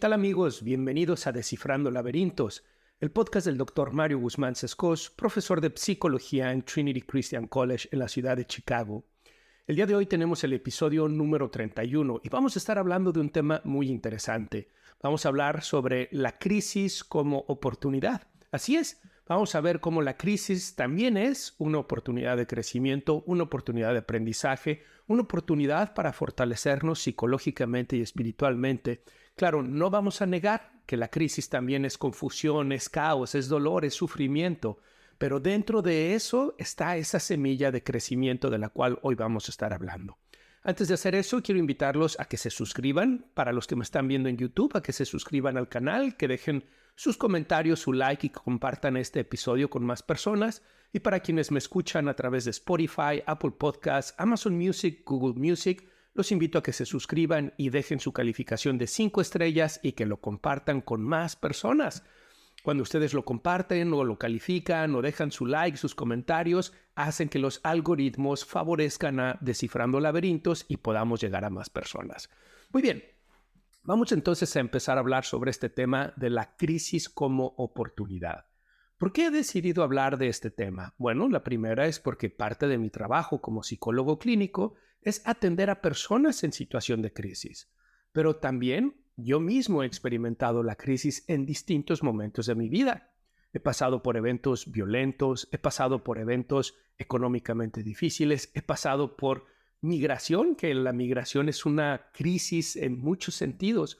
[0.00, 0.62] tal amigos?
[0.62, 2.64] Bienvenidos a Descifrando Laberintos,
[3.00, 3.92] el podcast del Dr.
[3.92, 9.04] Mario Guzmán Sescos, profesor de psicología en Trinity Christian College en la ciudad de Chicago.
[9.66, 13.20] El día de hoy tenemos el episodio número 31 y vamos a estar hablando de
[13.20, 14.70] un tema muy interesante.
[15.02, 18.22] Vamos a hablar sobre la crisis como oportunidad.
[18.52, 23.42] Así es, vamos a ver cómo la crisis también es una oportunidad de crecimiento, una
[23.42, 29.02] oportunidad de aprendizaje, una oportunidad para fortalecernos psicológicamente y espiritualmente.
[29.40, 33.86] Claro, no vamos a negar que la crisis también es confusión, es caos, es dolor,
[33.86, 34.80] es sufrimiento,
[35.16, 39.50] pero dentro de eso está esa semilla de crecimiento de la cual hoy vamos a
[39.50, 40.18] estar hablando.
[40.62, 44.08] Antes de hacer eso, quiero invitarlos a que se suscriban, para los que me están
[44.08, 48.26] viendo en YouTube, a que se suscriban al canal, que dejen sus comentarios, su like
[48.26, 50.62] y compartan este episodio con más personas.
[50.92, 55.89] Y para quienes me escuchan a través de Spotify, Apple Podcasts, Amazon Music, Google Music,
[56.14, 60.06] los invito a que se suscriban y dejen su calificación de 5 estrellas y que
[60.06, 62.04] lo compartan con más personas.
[62.62, 67.38] Cuando ustedes lo comparten o lo califican o dejan su like, sus comentarios, hacen que
[67.38, 72.28] los algoritmos favorezcan a descifrando laberintos y podamos llegar a más personas.
[72.70, 73.02] Muy bien,
[73.82, 78.44] Vamos entonces a empezar a hablar sobre este tema de la crisis como oportunidad.
[78.98, 80.94] ¿Por qué he decidido hablar de este tema?
[80.98, 85.80] Bueno, la primera es porque parte de mi trabajo como psicólogo clínico es atender a
[85.80, 87.72] personas en situación de crisis,
[88.12, 93.12] pero también yo mismo he experimentado la crisis en distintos momentos de mi vida.
[93.52, 99.46] He pasado por eventos violentos, he pasado por eventos económicamente difíciles, he pasado por
[99.80, 103.98] migración, que la migración es una crisis en muchos sentidos.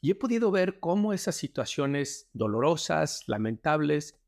[0.00, 4.20] Y he podido ver cómo esas situaciones dolorosas, lamentables,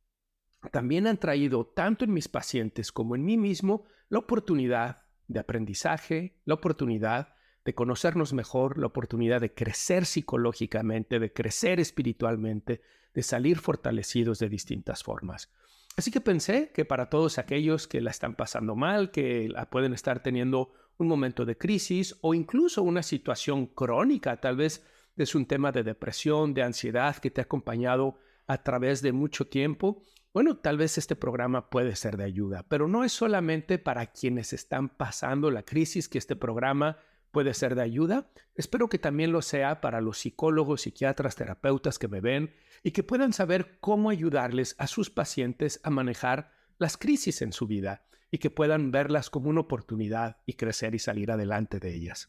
[0.72, 6.41] también han traído tanto en mis pacientes como en mí mismo la oportunidad de aprendizaje,
[6.44, 12.81] la oportunidad de conocernos mejor, la oportunidad de crecer psicológicamente, de crecer espiritualmente,
[13.12, 15.50] de salir fortalecidos de distintas formas.
[15.97, 19.94] Así que pensé que para todos aquellos que la están pasando mal, que la pueden
[19.94, 24.84] estar teniendo un momento de crisis o incluso una situación crónica, tal vez
[25.16, 29.47] es un tema de depresión, de ansiedad que te ha acompañado a través de mucho
[29.47, 30.03] tiempo,
[30.36, 34.52] bueno, tal vez este programa puede ser de ayuda, pero no es solamente para quienes
[34.52, 36.98] están pasando la crisis que este programa
[37.30, 38.30] puede ser de ayuda.
[38.54, 43.02] Espero que también lo sea para los psicólogos, psiquiatras, terapeutas que me ven y que
[43.02, 48.36] puedan saber cómo ayudarles a sus pacientes a manejar las crisis en su vida y
[48.36, 52.28] que puedan verlas como una oportunidad y crecer y salir adelante de ellas.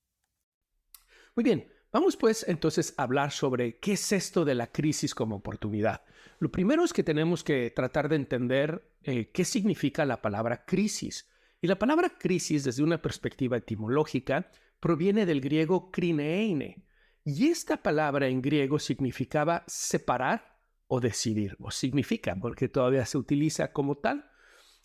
[1.35, 5.37] Muy bien, vamos pues entonces a hablar sobre qué es esto de la crisis como
[5.37, 6.03] oportunidad.
[6.39, 11.29] Lo primero es que tenemos que tratar de entender eh, qué significa la palabra crisis.
[11.61, 16.83] Y la palabra crisis, desde una perspectiva etimológica, proviene del griego krineine.
[17.23, 23.71] Y esta palabra en griego significaba separar o decidir, o significa, porque todavía se utiliza
[23.71, 24.29] como tal,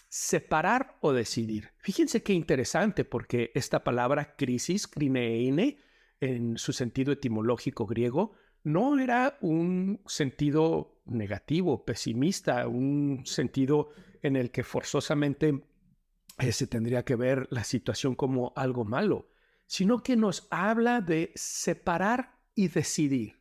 [0.08, 1.70] separar o decidir.
[1.78, 5.78] Fíjense qué interesante porque esta palabra crisis, krineine,
[6.20, 8.32] en su sentido etimológico griego,
[8.64, 13.90] no era un sentido negativo, pesimista, un sentido
[14.22, 15.62] en el que forzosamente
[16.38, 19.28] eh, se tendría que ver la situación como algo malo,
[19.66, 23.40] sino que nos habla de separar y decidir.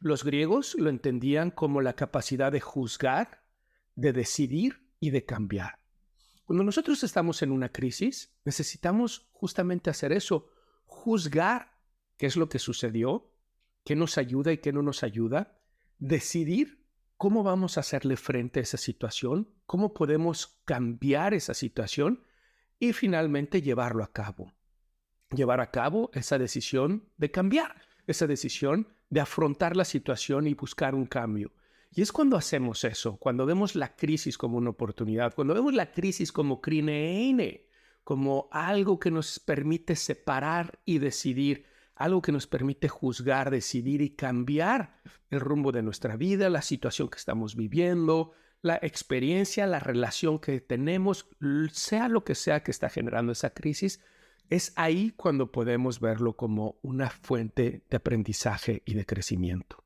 [0.00, 3.42] Los griegos lo entendían como la capacidad de juzgar,
[3.94, 5.80] de decidir y de cambiar.
[6.44, 10.50] Cuando nosotros estamos en una crisis, necesitamos justamente hacer eso,
[10.84, 11.75] juzgar
[12.16, 13.30] qué es lo que sucedió,
[13.84, 15.58] qué nos ayuda y qué no nos ayuda,
[15.98, 16.86] decidir
[17.16, 22.22] cómo vamos a hacerle frente a esa situación, cómo podemos cambiar esa situación
[22.78, 24.52] y finalmente llevarlo a cabo.
[25.30, 30.94] Llevar a cabo esa decisión de cambiar, esa decisión de afrontar la situación y buscar
[30.94, 31.52] un cambio.
[31.92, 35.92] Y es cuando hacemos eso, cuando vemos la crisis como una oportunidad, cuando vemos la
[35.92, 37.66] crisis como crineine,
[38.04, 41.66] como algo que nos permite separar y decidir,
[41.96, 45.00] algo que nos permite juzgar, decidir y cambiar
[45.30, 48.32] el rumbo de nuestra vida, la situación que estamos viviendo,
[48.62, 51.28] la experiencia, la relación que tenemos,
[51.72, 54.00] sea lo que sea que está generando esa crisis,
[54.50, 59.82] es ahí cuando podemos verlo como una fuente de aprendizaje y de crecimiento.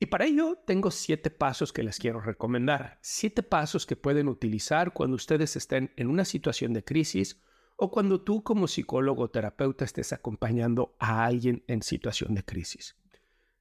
[0.00, 2.98] Y para ello tengo siete pasos que les quiero recomendar.
[3.00, 7.40] Siete pasos que pueden utilizar cuando ustedes estén en una situación de crisis
[7.80, 12.96] o cuando tú como psicólogo o terapeuta estés acompañando a alguien en situación de crisis.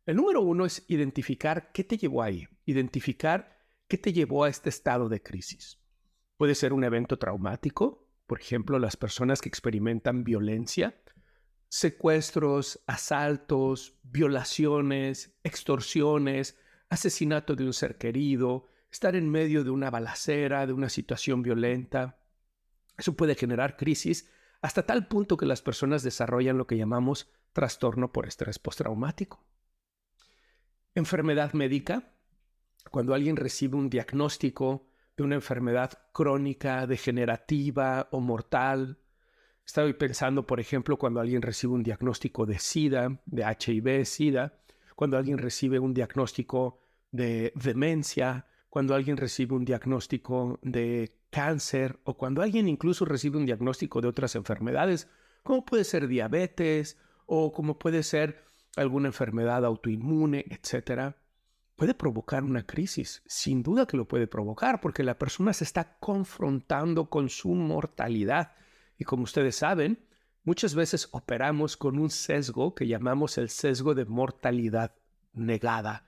[0.08, 4.70] El número uno es identificar qué te llevó ahí, identificar qué te llevó a este
[4.70, 5.78] estado de crisis.
[6.36, 11.00] Puede ser un evento traumático, por ejemplo, las personas que experimentan violencia,
[11.70, 16.58] secuestros, asaltos, violaciones, extorsiones,
[16.90, 22.18] asesinato de un ser querido, estar en medio de una balacera, de una situación violenta.
[22.98, 24.30] Eso puede generar crisis
[24.62, 29.44] hasta tal punto que las personas desarrollan lo que llamamos trastorno por estrés postraumático.
[30.96, 32.12] Enfermedad médica,
[32.90, 39.00] cuando alguien recibe un diagnóstico de una enfermedad crónica, degenerativa o mortal,
[39.68, 44.58] Estoy pensando, por ejemplo, cuando alguien recibe un diagnóstico de SIDA, de HIV, SIDA,
[44.96, 46.80] cuando alguien recibe un diagnóstico
[47.12, 53.46] de demencia, cuando alguien recibe un diagnóstico de cáncer o cuando alguien incluso recibe un
[53.46, 55.08] diagnóstico de otras enfermedades,
[55.44, 56.98] como puede ser diabetes
[57.28, 58.44] o como puede ser
[58.76, 61.16] alguna enfermedad autoinmune, etcétera,
[61.76, 63.22] puede provocar una crisis.
[63.28, 68.54] Sin duda que lo puede provocar porque la persona se está confrontando con su mortalidad
[68.98, 70.08] y como ustedes saben,
[70.44, 74.96] muchas veces operamos con un sesgo que llamamos el sesgo de mortalidad
[75.34, 76.07] negada.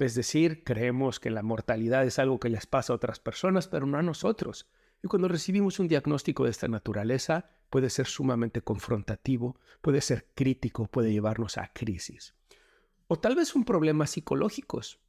[0.00, 3.84] Es decir, creemos que la mortalidad es algo que les pasa a otras personas, pero
[3.84, 4.66] no a nosotros.
[5.02, 10.86] Y cuando recibimos un diagnóstico de esta naturaleza, puede ser sumamente confrontativo, puede ser crítico,
[10.86, 12.34] puede llevarnos a crisis.
[13.08, 15.00] O tal vez un problema psicológicos.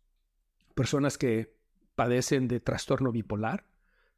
[0.76, 1.58] Personas que
[1.96, 3.68] padecen de trastorno bipolar,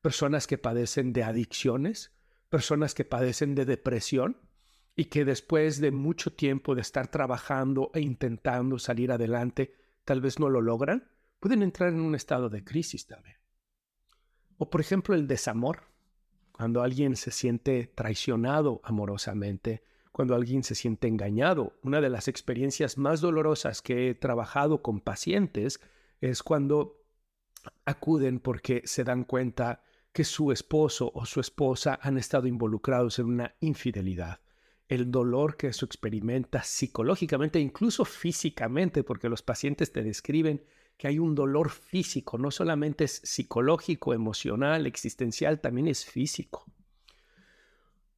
[0.02, 2.14] personas que padecen de adicciones,
[2.50, 4.38] personas que padecen de depresión
[4.96, 10.40] y que después de mucho tiempo de estar trabajando e intentando salir adelante, tal vez
[10.40, 11.10] no lo logran,
[11.40, 13.38] pueden entrar en un estado de crisis también.
[14.58, 15.84] O por ejemplo el desamor,
[16.52, 21.74] cuando alguien se siente traicionado amorosamente, cuando alguien se siente engañado.
[21.82, 25.82] Una de las experiencias más dolorosas que he trabajado con pacientes
[26.22, 27.04] es cuando
[27.84, 29.84] acuden porque se dan cuenta
[30.14, 34.40] que su esposo o su esposa han estado involucrados en una infidelidad.
[34.88, 40.64] El dolor que eso experimenta psicológicamente, incluso físicamente, porque los pacientes te describen
[40.98, 46.66] que hay un dolor físico, no solamente es psicológico, emocional, existencial, también es físico.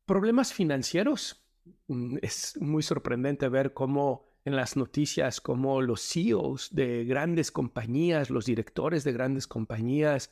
[0.06, 1.41] Problemas financieros.
[1.88, 8.29] Mm, es muy sorprendente ver cómo en las noticias, cómo los CEOs de grandes compañías,
[8.29, 10.31] los directores de grandes compañías,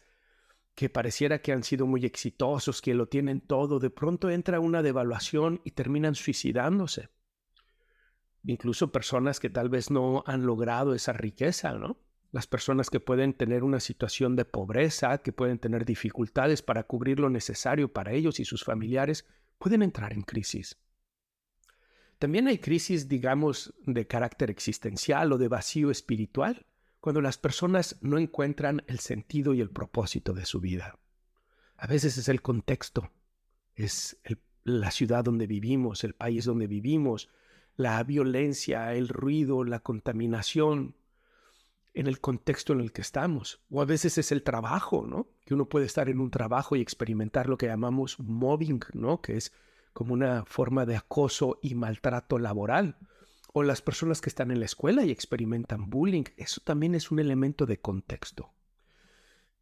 [0.75, 4.81] que pareciera que han sido muy exitosos, que lo tienen todo, de pronto entra una
[4.81, 7.09] devaluación y terminan suicidándose.
[8.45, 11.99] Incluso personas que tal vez no han logrado esa riqueza, ¿no?
[12.31, 17.19] Las personas que pueden tener una situación de pobreza, que pueden tener dificultades para cubrir
[17.19, 19.25] lo necesario para ellos y sus familiares,
[19.59, 20.79] pueden entrar en crisis.
[22.17, 26.65] También hay crisis, digamos, de carácter existencial o de vacío espiritual
[27.03, 30.97] cuando las personas no encuentran el sentido y el propósito de su vida.
[31.75, 33.11] A veces es el contexto,
[33.75, 34.21] es
[34.63, 37.27] la ciudad donde vivimos, el país donde vivimos,
[37.75, 40.95] la violencia, el ruido, la contaminación,
[41.93, 43.59] en el contexto en el que estamos.
[43.69, 45.27] O a veces es el trabajo, ¿no?
[45.45, 49.21] Que uno puede estar en un trabajo y experimentar lo que llamamos mobbing, ¿no?
[49.21, 49.51] Que es
[49.91, 52.95] como una forma de acoso y maltrato laboral
[53.53, 57.19] o las personas que están en la escuela y experimentan bullying, eso también es un
[57.19, 58.51] elemento de contexto.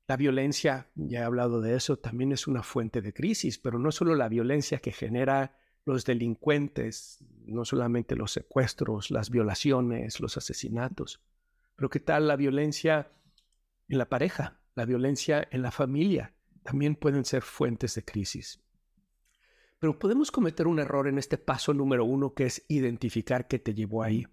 [0.08, 3.92] La violencia, ya he hablado de eso, también es una fuente de crisis, pero no
[3.92, 11.22] solo la violencia que genera los delincuentes, no solamente los secuestros, las violaciones, los asesinatos,
[11.76, 13.12] pero qué tal la violencia
[13.90, 16.34] en la pareja, la violencia en la familia,
[16.64, 18.62] también pueden ser fuentes de crisis.
[19.82, 23.74] Pero podemos cometer un error en este paso número uno, que es identificar qué te
[23.74, 24.28] llevó ahí.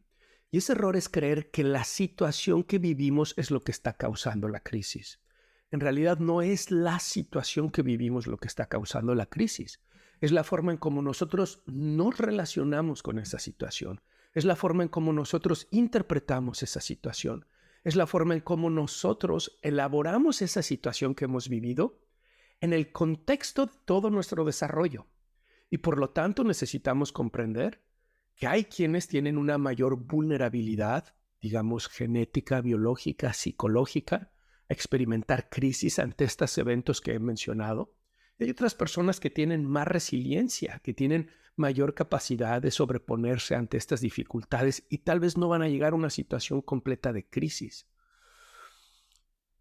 [0.50, 4.48] Y ese error es creer que la situación que vivimos es lo que está causando
[4.48, 5.22] la crisis.
[5.70, 9.80] En realidad no es la situación que vivimos lo que está causando la crisis.
[10.20, 14.02] Es la forma en cómo nosotros nos relacionamos con esa situación.
[14.34, 17.46] Es la forma en cómo nosotros interpretamos esa situación.
[17.84, 22.02] Es la forma en cómo nosotros elaboramos esa situación que hemos vivido
[22.60, 25.06] en el contexto de todo nuestro desarrollo.
[25.70, 27.82] Y por lo tanto necesitamos comprender
[28.34, 34.32] que hay quienes tienen una mayor vulnerabilidad, digamos, genética, biológica, psicológica,
[34.68, 37.94] a experimentar crisis ante estos eventos que he mencionado.
[38.38, 44.00] Hay otras personas que tienen más resiliencia, que tienen mayor capacidad de sobreponerse ante estas
[44.00, 47.88] dificultades y tal vez no van a llegar a una situación completa de crisis.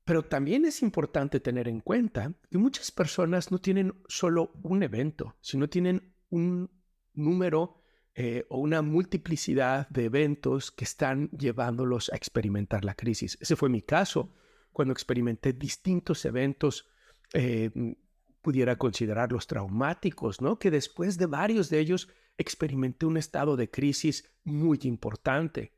[0.08, 5.36] Pero también es importante tener en cuenta que muchas personas no tienen solo un evento,
[5.42, 6.72] sino tienen un
[7.14, 7.82] número
[8.16, 13.38] eh, o una multiplicidad de eventos que están llevándolos a experimentar la crisis.
[13.42, 14.34] Ese fue mi caso
[14.72, 16.88] cuando experimenté distintos eventos,
[17.34, 17.70] eh,
[18.42, 20.58] pudiera considerarlos traumáticos, ¿no?
[20.58, 25.76] Que después de varios de ellos experimenté un estado de crisis muy importante.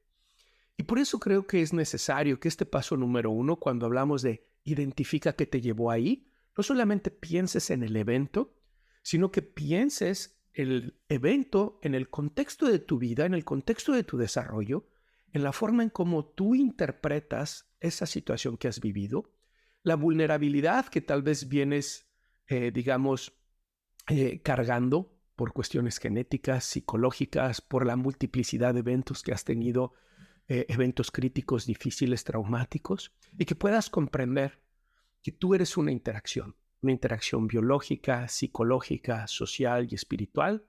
[0.80, 4.48] Y por eso creo que es necesario que este paso número uno, cuando hablamos de
[4.64, 8.56] identifica qué te llevó ahí, no solamente pienses en el evento,
[9.02, 14.06] sino que pienses el evento en el contexto de tu vida, en el contexto de
[14.06, 14.88] tu desarrollo,
[15.34, 19.34] en la forma en cómo tú interpretas esa situación que has vivido,
[19.84, 22.10] la vulnerabilidad que tal vez vienes,
[22.48, 23.34] eh, digamos,
[24.08, 29.92] eh, cargando por cuestiones genéticas, psicológicas, por la multiplicidad de eventos que has tenido
[30.52, 34.60] eh, eventos críticos, difíciles, traumáticos, y que puedas comprender
[35.22, 40.66] que tú eres una interacción, una interacción biológica, psicológica, social y espiritual,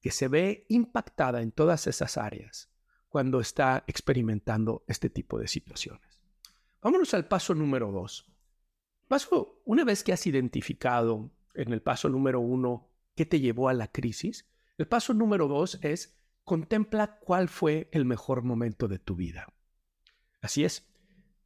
[0.00, 2.72] que se ve impactada en todas esas áreas
[3.08, 6.20] cuando está experimentando este tipo de situaciones.
[6.82, 8.26] Vámonos al paso número dos.
[9.06, 13.74] Paso, una vez que has identificado en el paso número uno qué te llevó a
[13.74, 19.14] la crisis, el paso número dos es contempla cuál fue el mejor momento de tu
[19.14, 19.46] vida.
[20.40, 20.90] Así es,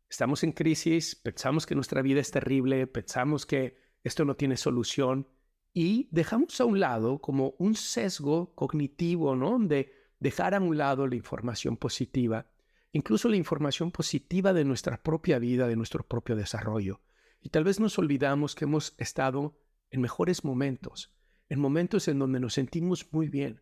[0.08, 5.28] estamos en crisis, pensamos que nuestra vida es terrible, pensamos que esto no tiene solución
[5.72, 9.58] y dejamos a un lado como un sesgo cognitivo, ¿no?
[9.58, 12.46] De dejar a un lado la información positiva,
[12.92, 17.00] incluso la información positiva de nuestra propia vida, de nuestro propio desarrollo.
[17.40, 19.58] Y tal vez nos olvidamos que hemos estado
[19.90, 21.12] en mejores momentos,
[21.48, 23.60] en momentos en donde nos sentimos muy bien,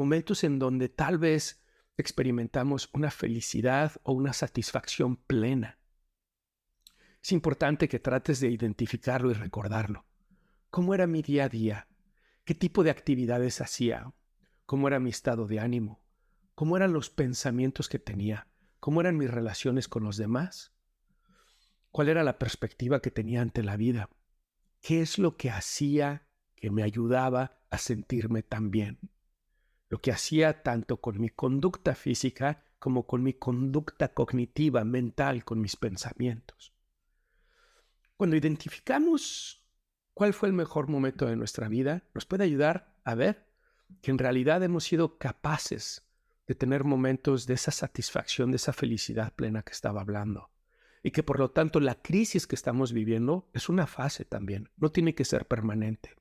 [0.00, 1.62] momentos en donde tal vez
[1.98, 5.78] experimentamos una felicidad o una satisfacción plena.
[7.22, 10.06] Es importante que trates de identificarlo y recordarlo.
[10.70, 11.88] ¿Cómo era mi día a día?
[12.46, 14.14] ¿Qué tipo de actividades hacía?
[14.64, 16.02] ¿Cómo era mi estado de ánimo?
[16.54, 18.48] ¿Cómo eran los pensamientos que tenía?
[18.78, 20.72] ¿Cómo eran mis relaciones con los demás?
[21.90, 24.08] ¿Cuál era la perspectiva que tenía ante la vida?
[24.80, 26.26] ¿Qué es lo que hacía
[26.56, 28.98] que me ayudaba a sentirme tan bien?
[29.90, 35.60] Lo que hacía tanto con mi conducta física como con mi conducta cognitiva, mental, con
[35.60, 36.72] mis pensamientos.
[38.16, 39.68] Cuando identificamos
[40.14, 43.48] cuál fue el mejor momento de nuestra vida, nos puede ayudar a ver
[44.00, 46.08] que en realidad hemos sido capaces
[46.46, 50.50] de tener momentos de esa satisfacción, de esa felicidad plena que estaba hablando.
[51.02, 54.90] Y que por lo tanto la crisis que estamos viviendo es una fase también, no
[54.90, 56.14] tiene que ser permanente.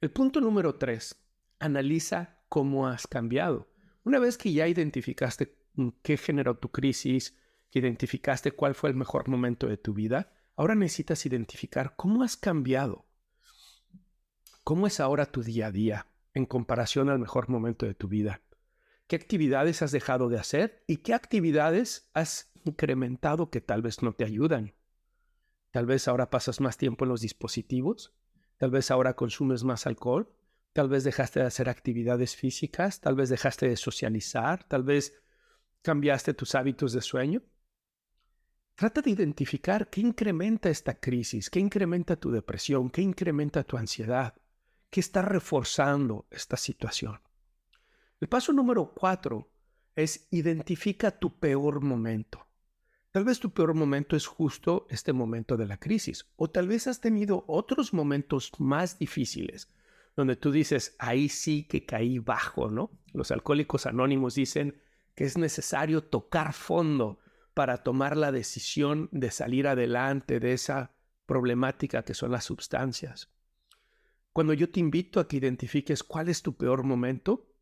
[0.00, 1.22] El punto número tres,
[1.58, 3.68] analiza cómo has cambiado.
[4.04, 5.56] Una vez que ya identificaste
[6.02, 7.36] qué generó tu crisis,
[7.70, 12.36] que identificaste cuál fue el mejor momento de tu vida, ahora necesitas identificar cómo has
[12.36, 13.06] cambiado.
[14.64, 18.42] ¿Cómo es ahora tu día a día en comparación al mejor momento de tu vida?
[19.06, 24.14] ¿Qué actividades has dejado de hacer y qué actividades has incrementado que tal vez no
[24.14, 24.74] te ayudan?
[25.70, 28.14] Tal vez ahora pasas más tiempo en los dispositivos,
[28.56, 30.32] tal vez ahora consumes más alcohol,
[30.76, 35.14] Tal vez dejaste de hacer actividades físicas, tal vez dejaste de socializar, tal vez
[35.80, 37.42] cambiaste tus hábitos de sueño.
[38.74, 44.34] Trata de identificar qué incrementa esta crisis, qué incrementa tu depresión, qué incrementa tu ansiedad,
[44.90, 47.22] qué está reforzando esta situación.
[48.20, 49.50] El paso número cuatro
[49.94, 52.48] es identifica tu peor momento.
[53.12, 56.86] Tal vez tu peor momento es justo este momento de la crisis, o tal vez
[56.86, 59.70] has tenido otros momentos más difíciles
[60.16, 62.90] donde tú dices, ahí sí que caí bajo, ¿no?
[63.12, 64.80] Los alcohólicos anónimos dicen
[65.14, 67.18] que es necesario tocar fondo
[67.54, 70.96] para tomar la decisión de salir adelante de esa
[71.26, 73.30] problemática que son las sustancias.
[74.32, 77.54] Cuando yo te invito a que identifiques cuál es tu peor momento,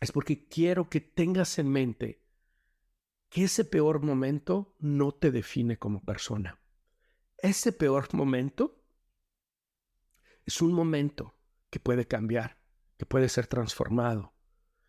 [0.00, 2.24] es porque quiero que tengas en mente
[3.28, 6.60] que ese peor momento no te define como persona.
[7.38, 8.84] Ese peor momento
[10.44, 11.34] es un momento
[11.72, 12.58] que puede cambiar,
[12.98, 14.34] que puede ser transformado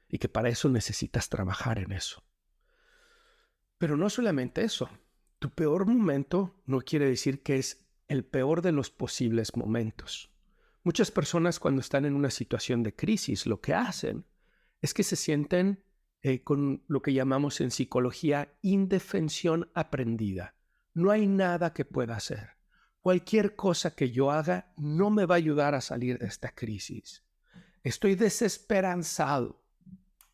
[0.10, 2.24] y que para eso necesitas trabajar en eso.
[3.78, 4.90] Pero no solamente eso,
[5.40, 10.30] tu peor momento no quiere decir que es el peor de los posibles momentos.
[10.84, 14.26] Muchas personas cuando están en una situación de crisis lo que hacen
[14.82, 15.86] es que se sienten
[16.22, 20.56] eh, con lo que llamamos en psicología indefensión aprendida.
[20.94, 22.58] No hay nada que pueda hacer.
[23.04, 27.24] Cualquier cosa que yo haga no me va a ayudar a salir de esta crisis.
[27.84, 29.62] Estoy desesperanzado.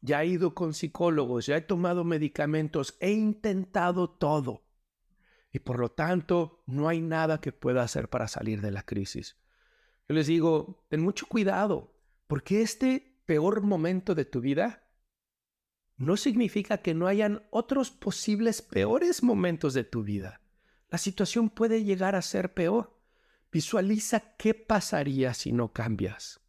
[0.01, 4.63] Ya he ido con psicólogos, ya he tomado medicamentos, he intentado todo.
[5.51, 9.35] Y por lo tanto, no hay nada que pueda hacer para salir de la crisis.
[10.07, 14.87] Yo les digo, ten mucho cuidado, porque este peor momento de tu vida
[15.97, 20.39] no significa que no hayan otros posibles peores momentos de tu vida.
[20.89, 22.99] La situación puede llegar a ser peor.
[23.51, 26.41] Visualiza qué pasaría si no cambias.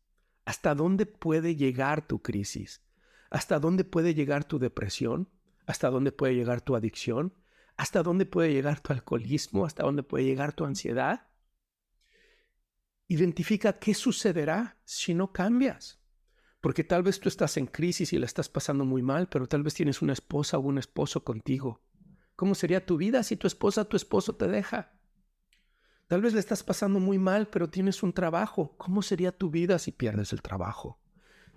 [0.45, 2.83] ¿Hasta dónde puede llegar tu crisis?
[3.31, 5.29] ¿Hasta dónde puede llegar tu depresión?
[5.67, 7.35] ¿Hasta dónde puede llegar tu adicción?
[7.77, 9.65] ¿Hasta dónde puede llegar tu alcoholismo?
[9.65, 11.29] ¿Hasta dónde puede llegar tu ansiedad?
[13.07, 16.01] Identifica qué sucederá si no cambias.
[16.61, 19.63] Porque tal vez tú estás en crisis y la estás pasando muy mal, pero tal
[19.63, 21.83] vez tienes una esposa o un esposo contigo.
[22.41, 24.95] ¿Cómo sería tu vida si tu esposa tu esposo te deja?
[26.07, 28.79] Tal vez le estás pasando muy mal, pero tienes un trabajo.
[28.79, 30.99] ¿Cómo sería tu vida si pierdes el trabajo?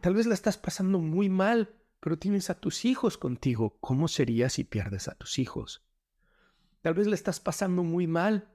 [0.01, 3.77] Tal vez la estás pasando muy mal, pero tienes a tus hijos contigo.
[3.79, 5.85] ¿Cómo sería si pierdes a tus hijos?
[6.81, 8.49] Tal vez le estás pasando muy mal,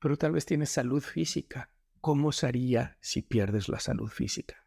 [0.00, 1.70] pero tal vez tienes salud física.
[2.00, 4.66] ¿Cómo sería si pierdes la salud física?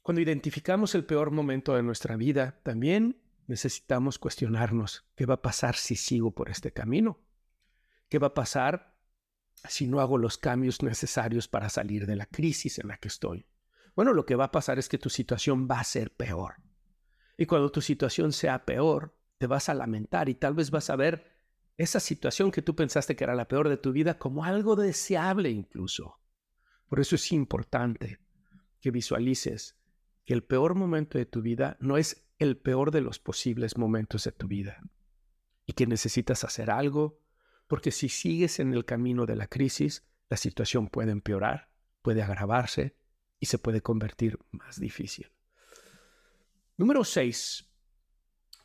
[0.00, 5.76] Cuando identificamos el peor momento de nuestra vida, también necesitamos cuestionarnos qué va a pasar
[5.76, 7.20] si sigo por este camino.
[8.08, 8.96] ¿Qué va a pasar
[9.68, 13.46] si no hago los cambios necesarios para salir de la crisis en la que estoy?
[13.94, 16.56] Bueno, lo que va a pasar es que tu situación va a ser peor.
[17.36, 20.96] Y cuando tu situación sea peor, te vas a lamentar y tal vez vas a
[20.96, 21.36] ver
[21.76, 25.50] esa situación que tú pensaste que era la peor de tu vida como algo deseable
[25.50, 26.20] incluso.
[26.88, 28.20] Por eso es importante
[28.80, 29.76] que visualices
[30.24, 34.24] que el peor momento de tu vida no es el peor de los posibles momentos
[34.24, 34.82] de tu vida
[35.64, 37.20] y que necesitas hacer algo,
[37.66, 41.70] porque si sigues en el camino de la crisis, la situación puede empeorar,
[42.02, 42.96] puede agravarse
[43.40, 45.30] y se puede convertir más difícil.
[46.76, 47.64] Número 6.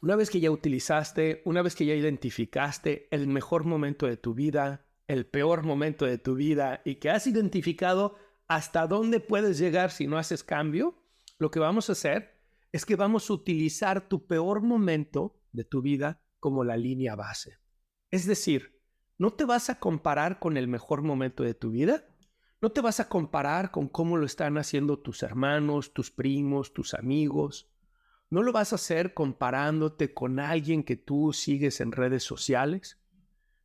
[0.01, 4.33] Una vez que ya utilizaste, una vez que ya identificaste el mejor momento de tu
[4.33, 8.15] vida, el peor momento de tu vida y que has identificado
[8.47, 10.97] hasta dónde puedes llegar si no haces cambio,
[11.37, 12.30] lo que vamos a hacer
[12.71, 17.59] es que vamos a utilizar tu peor momento de tu vida como la línea base.
[18.09, 18.79] Es decir,
[19.17, 22.07] no te vas a comparar con el mejor momento de tu vida,
[22.61, 26.93] no te vas a comparar con cómo lo están haciendo tus hermanos, tus primos, tus
[26.93, 27.71] amigos,
[28.31, 32.99] no lo vas a hacer comparándote con alguien que tú sigues en redes sociales,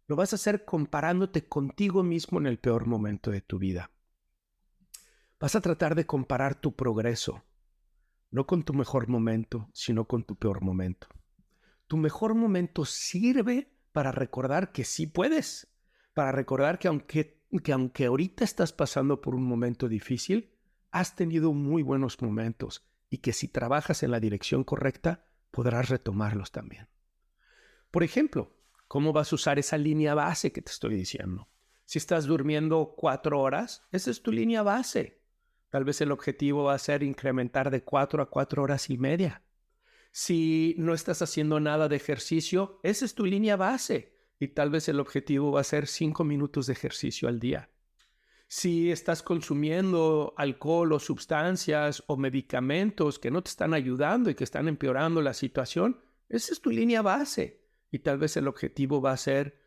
[0.09, 3.93] lo vas a hacer comparándote contigo mismo en el peor momento de tu vida.
[5.39, 7.45] Vas a tratar de comparar tu progreso,
[8.37, 11.09] no con tu mejor momento, sino con tu peor momento.
[11.87, 15.69] Tu mejor momento sirve para recordar que sí puedes,
[16.13, 20.53] para recordar que aunque, que aunque ahorita estás pasando por un momento difícil,
[20.91, 26.53] has tenido muy buenos momentos y que si trabajas en la dirección correcta, podrás retomarlos
[26.53, 26.91] también.
[27.91, 28.55] Por ejemplo,
[28.87, 31.49] ¿cómo vas a usar esa línea base que te estoy diciendo?
[31.87, 35.23] Si estás durmiendo cuatro horas, esa es tu línea base.
[35.71, 39.43] Tal vez el objetivo va a ser incrementar de cuatro a cuatro horas y media.
[40.13, 44.89] Si no estás haciendo nada de ejercicio, esa es tu línea base y tal vez
[44.89, 47.71] el objetivo va a ser cinco minutos de ejercicio al día.
[48.49, 54.45] Si estás consumiendo alcohol o sustancias o medicamentos que no te están ayudando y que
[54.45, 59.13] están empeorando la situación, esa es tu línea base y tal vez el objetivo va
[59.13, 59.61] a ser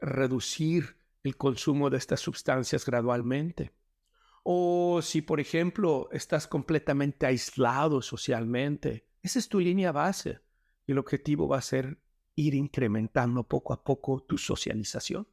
[0.00, 3.72] reducir el consumo de estas sustancias gradualmente.
[4.48, 10.38] O si, por ejemplo, estás completamente aislado socialmente, esa es tu línea base.
[10.86, 12.00] Y el objetivo va a ser
[12.36, 15.26] ir incrementando poco a poco tu socialización.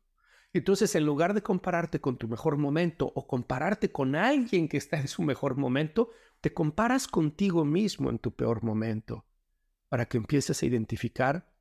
[0.52, 5.00] Entonces, en lugar de compararte con tu mejor momento o compararte con alguien que está
[5.00, 6.10] en su mejor momento,
[6.42, 9.28] te comparas contigo mismo en tu peor momento
[9.90, 11.54] para que empieces a identificar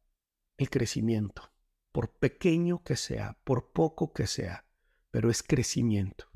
[0.56, 1.52] el crecimiento,
[1.92, 4.64] por pequeño que sea, por poco que sea,
[5.10, 6.31] pero es crecimiento.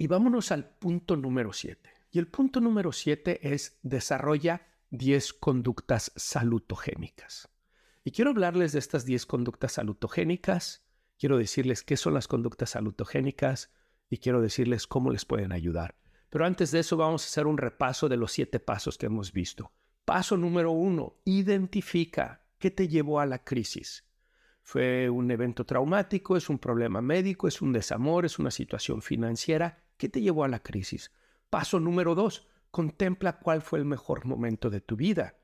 [0.00, 1.90] Y vámonos al punto número 7.
[2.10, 7.50] Y el punto número 7 es desarrolla 10 conductas salutogénicas.
[8.02, 10.86] Y quiero hablarles de estas 10 conductas salutogénicas,
[11.18, 13.74] quiero decirles qué son las conductas salutogénicas
[14.08, 15.96] y quiero decirles cómo les pueden ayudar.
[16.30, 19.34] Pero antes de eso vamos a hacer un repaso de los 7 pasos que hemos
[19.34, 19.70] visto.
[20.06, 24.08] Paso número 1, identifica qué te llevó a la crisis.
[24.62, 29.89] Fue un evento traumático, es un problema médico, es un desamor, es una situación financiera.
[30.00, 31.12] ¿Qué te llevó a la crisis?
[31.50, 35.36] Paso número dos, contempla cuál fue el mejor momento de tu vida.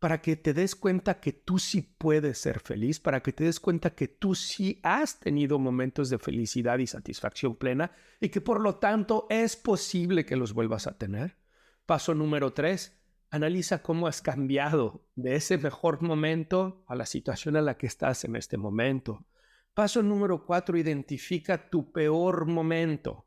[0.00, 3.60] para que te des cuenta que tú sí puedes ser feliz, para que te des
[3.60, 8.60] cuenta que tú sí has tenido momentos de felicidad y satisfacción plena y que por
[8.60, 11.36] lo tanto es posible que los vuelvas a tener.
[11.84, 12.98] Paso número tres,
[13.30, 18.24] analiza cómo has cambiado de ese mejor momento a la situación en la que estás
[18.24, 19.26] en este momento.
[19.74, 23.26] Paso número cuatro, identifica tu peor momento.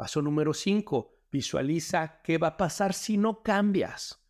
[0.00, 4.26] Paso número cinco, visualiza qué va a pasar si no cambias.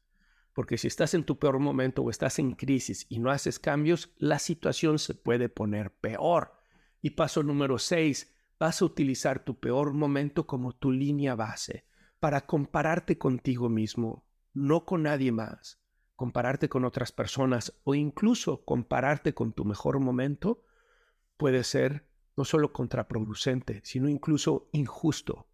[0.53, 4.13] Porque si estás en tu peor momento o estás en crisis y no haces cambios,
[4.19, 6.55] la situación se puede poner peor.
[7.01, 11.87] Y paso número seis, vas a utilizar tu peor momento como tu línea base
[12.19, 15.81] para compararte contigo mismo, no con nadie más.
[16.17, 20.65] Compararte con otras personas o incluso compararte con tu mejor momento
[21.37, 25.47] puede ser no solo contraproducente, sino incluso injusto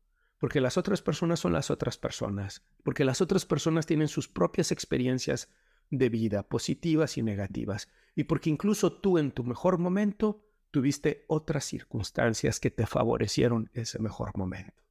[0.47, 4.71] porque las otras personas son las otras personas, porque las otras personas tienen sus propias
[4.71, 5.49] experiencias
[5.91, 11.65] de vida, positivas y negativas, y porque incluso tú en tu mejor momento tuviste otras
[11.65, 14.85] circunstancias que te favorecieron ese mejor momento.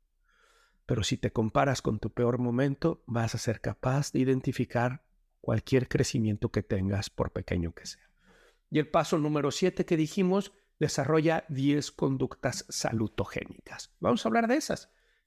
[0.86, 5.06] Pero si te comparas con tu peor momento, vas a ser capaz de identificar
[5.40, 8.10] cualquier crecimiento que tengas, por pequeño que sea.
[8.70, 13.96] Y el paso número siete que dijimos, desarrolla 10 conductas salutogénicas.
[14.02, 14.92] Vamos a hablar de esas.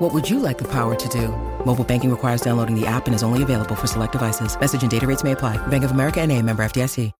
[0.00, 1.28] What would you like the power to do?
[1.64, 4.56] Mobile banking requires downloading the app and is only available for select devices.
[4.60, 5.56] Message and data rates may apply.
[5.66, 7.12] Bank of America NA, member FDIC.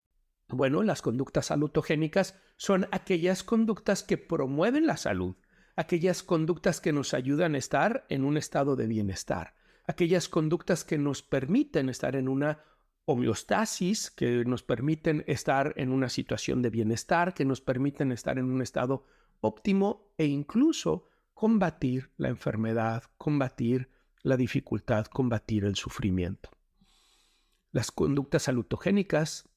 [0.50, 5.34] Bueno, las conductas salutogénicas son aquellas conductas que promueven la salud,
[5.74, 9.54] aquellas conductas que nos ayudan a estar en un estado de bienestar,
[9.88, 12.60] aquellas conductas que nos permiten estar en una
[13.06, 18.44] homeostasis, que nos permiten estar en una situación de bienestar, que nos permiten estar en
[18.44, 19.04] un estado
[19.40, 21.04] óptimo e incluso
[21.38, 23.88] combatir la enfermedad, combatir
[24.24, 26.50] la dificultad, combatir el sufrimiento.
[27.70, 29.48] Las conductas salutogénicas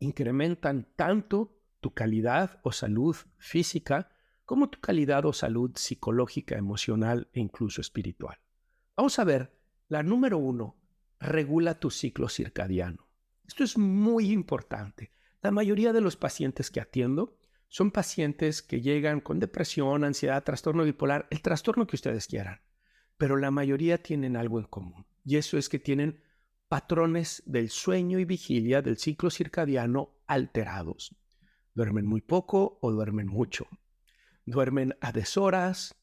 [0.00, 4.10] incrementan tanto tu calidad o salud física
[4.44, 8.36] como tu calidad o salud psicológica, emocional e incluso espiritual.
[8.94, 10.76] Vamos a ver, la número uno,
[11.20, 13.08] regula tu ciclo circadiano.
[13.46, 15.14] Esto es muy importante.
[15.40, 17.37] La mayoría de los pacientes que atiendo
[17.68, 22.60] son pacientes que llegan con depresión, ansiedad, trastorno bipolar, el trastorno que ustedes quieran,
[23.16, 26.22] pero la mayoría tienen algo en común, y eso es que tienen
[26.68, 31.16] patrones del sueño y vigilia del ciclo circadiano alterados.
[31.74, 33.66] Duermen muy poco o duermen mucho.
[34.44, 35.94] Duermen a deshoras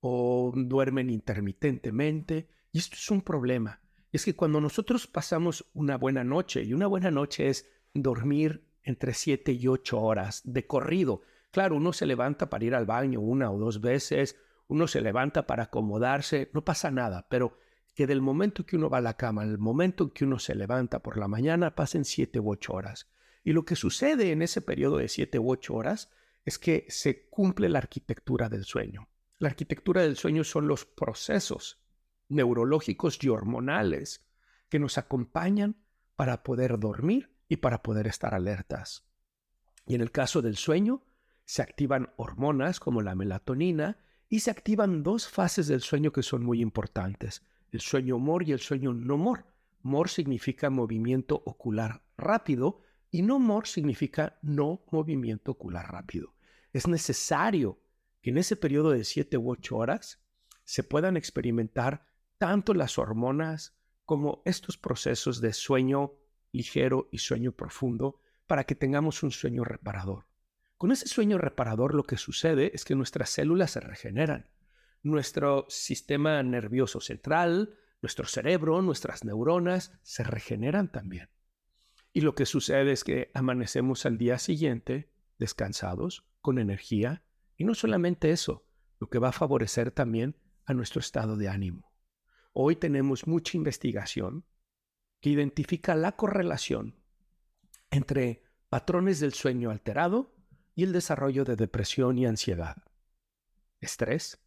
[0.00, 3.80] o duermen intermitentemente, y esto es un problema.
[4.12, 9.12] Es que cuando nosotros pasamos una buena noche, y una buena noche es dormir entre
[9.12, 11.20] 7 y 8 horas de corrido.
[11.50, 14.36] Claro, uno se levanta para ir al baño una o dos veces,
[14.68, 17.58] uno se levanta para acomodarse, no pasa nada, pero
[17.94, 21.00] que del momento que uno va a la cama, el momento que uno se levanta
[21.02, 23.10] por la mañana, pasen 7 u 8 horas.
[23.42, 26.10] Y lo que sucede en ese periodo de 7 u 8 horas
[26.44, 29.08] es que se cumple la arquitectura del sueño.
[29.38, 31.82] La arquitectura del sueño son los procesos
[32.28, 34.26] neurológicos y hormonales
[34.68, 35.76] que nos acompañan
[36.16, 39.06] para poder dormir y para poder estar alertas.
[39.86, 41.04] Y en el caso del sueño,
[41.44, 46.44] se activan hormonas como la melatonina y se activan dos fases del sueño que son
[46.44, 49.44] muy importantes, el sueño MOR y el sueño no MOR.
[49.82, 52.80] MOR significa movimiento ocular rápido
[53.10, 56.34] y no MOR significa no movimiento ocular rápido.
[56.72, 57.80] Es necesario
[58.20, 60.20] que en ese periodo de 7 u 8 horas
[60.64, 62.06] se puedan experimentar
[62.38, 66.14] tanto las hormonas como estos procesos de sueño
[66.52, 70.26] ligero y sueño profundo para que tengamos un sueño reparador.
[70.76, 74.50] Con ese sueño reparador lo que sucede es que nuestras células se regeneran.
[75.02, 81.30] Nuestro sistema nervioso central, nuestro cerebro, nuestras neuronas se regeneran también.
[82.12, 87.22] Y lo que sucede es que amanecemos al día siguiente descansados, con energía,
[87.56, 88.66] y no solamente eso,
[88.98, 91.92] lo que va a favorecer también a nuestro estado de ánimo.
[92.52, 94.44] Hoy tenemos mucha investigación
[95.30, 96.94] identifica la correlación
[97.90, 100.34] entre patrones del sueño alterado
[100.74, 102.76] y el desarrollo de depresión y ansiedad,
[103.80, 104.38] estrés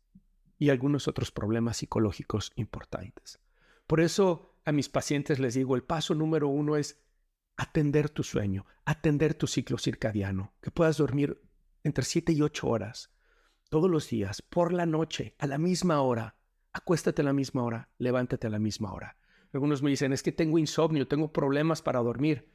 [0.58, 3.40] y algunos otros problemas psicológicos importantes.
[3.88, 7.02] Por eso a mis pacientes les digo, el paso número uno es
[7.58, 11.42] atender tu sueño, atender tu ciclo circadiano, que puedas dormir
[11.84, 13.12] entre 7 y 8 horas
[13.70, 16.36] todos los días, por la noche, a la misma hora.
[16.74, 19.19] Acuéstate a la misma hora, levántate a la misma hora.
[19.54, 22.52] Algunos me dicen, es que tengo insomnio, tengo problemas para dormir.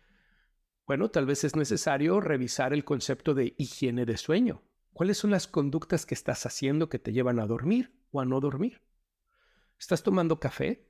[0.87, 4.63] Bueno, tal vez es necesario revisar el concepto de higiene de sueño.
[4.93, 8.41] ¿Cuáles son las conductas que estás haciendo que te llevan a dormir o a no
[8.41, 8.83] dormir?
[9.79, 10.89] ¿Estás tomando café?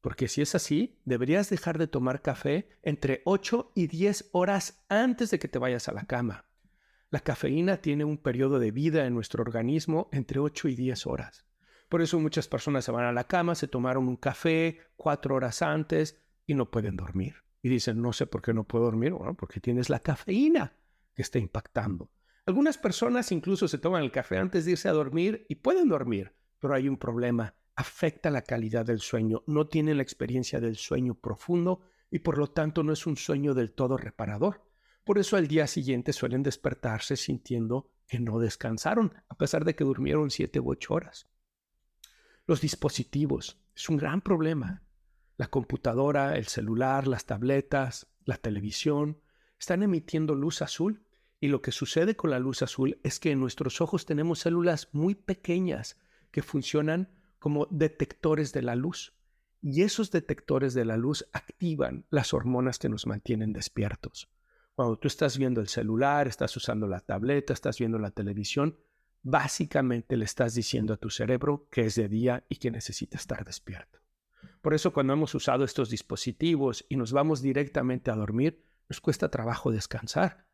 [0.00, 5.30] Porque si es así, deberías dejar de tomar café entre 8 y 10 horas antes
[5.30, 6.46] de que te vayas a la cama.
[7.10, 11.47] La cafeína tiene un periodo de vida en nuestro organismo entre 8 y 10 horas.
[11.88, 15.62] Por eso muchas personas se van a la cama, se tomaron un café cuatro horas
[15.62, 17.36] antes y no pueden dormir.
[17.62, 19.12] Y dicen, no sé por qué no puedo dormir.
[19.12, 20.74] Bueno, porque tienes la cafeína
[21.14, 22.10] que está impactando.
[22.46, 26.32] Algunas personas incluso se toman el café antes de irse a dormir y pueden dormir,
[26.58, 27.54] pero hay un problema.
[27.74, 29.42] Afecta la calidad del sueño.
[29.46, 33.54] No tienen la experiencia del sueño profundo y por lo tanto no es un sueño
[33.54, 34.62] del todo reparador.
[35.04, 39.84] Por eso al día siguiente suelen despertarse sintiendo que no descansaron, a pesar de que
[39.84, 41.28] durmieron siete u ocho horas.
[42.48, 44.82] Los dispositivos es un gran problema.
[45.36, 49.20] La computadora, el celular, las tabletas, la televisión
[49.60, 51.04] están emitiendo luz azul
[51.40, 54.88] y lo que sucede con la luz azul es que en nuestros ojos tenemos células
[54.92, 55.98] muy pequeñas
[56.30, 59.12] que funcionan como detectores de la luz.
[59.60, 64.30] Y esos detectores de la luz activan las hormonas que nos mantienen despiertos.
[64.74, 68.78] Cuando tú estás viendo el celular, estás usando la tableta, estás viendo la televisión,
[69.22, 73.44] básicamente le estás diciendo a tu cerebro que es de día y que necesita estar
[73.44, 73.98] despierto.
[74.62, 79.30] Por eso cuando hemos usado estos dispositivos y nos vamos directamente a dormir, nos cuesta
[79.30, 80.46] trabajo descansar.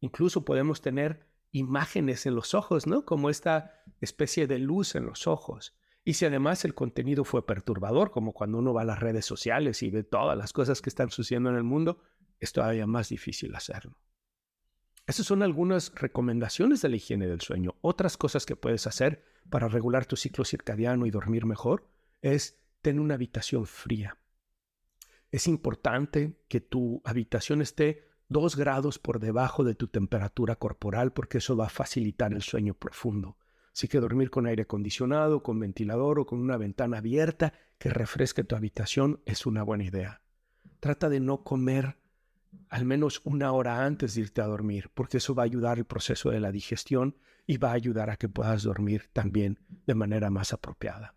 [0.00, 3.04] Incluso podemos tener imágenes en los ojos, ¿no?
[3.04, 5.76] Como esta especie de luz en los ojos.
[6.04, 9.82] Y si además el contenido fue perturbador, como cuando uno va a las redes sociales
[9.82, 12.00] y ve todas las cosas que están sucediendo en el mundo,
[12.40, 13.98] es todavía más difícil hacerlo.
[15.08, 17.76] Esas son algunas recomendaciones de la higiene del sueño.
[17.80, 21.88] Otras cosas que puedes hacer para regular tu ciclo circadiano y dormir mejor
[22.20, 24.18] es tener una habitación fría.
[25.30, 31.38] Es importante que tu habitación esté dos grados por debajo de tu temperatura corporal porque
[31.38, 33.38] eso va a facilitar el sueño profundo.
[33.72, 38.44] Así que dormir con aire acondicionado, con ventilador o con una ventana abierta que refresque
[38.44, 40.20] tu habitación es una buena idea.
[40.80, 41.96] Trata de no comer
[42.68, 45.84] al menos una hora antes de irte a dormir, porque eso va a ayudar el
[45.84, 50.30] proceso de la digestión y va a ayudar a que puedas dormir también de manera
[50.30, 51.14] más apropiada.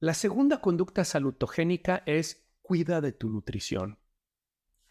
[0.00, 3.98] La segunda conducta salutogénica es cuida de tu nutrición.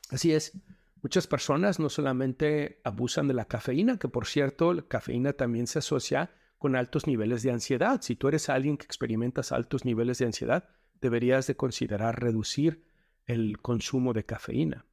[0.10, 0.54] Así es,
[1.01, 5.80] muchas personas no solamente abusan de la cafeína, que por cierto, la cafeína también se
[5.80, 8.01] asocia con altos niveles de ansiedad.
[8.01, 10.69] Si tú eres alguien que experimentas altos niveles de ansiedad,
[11.01, 12.86] deberías de considerar reducir
[13.25, 14.86] el consumo de cafeína.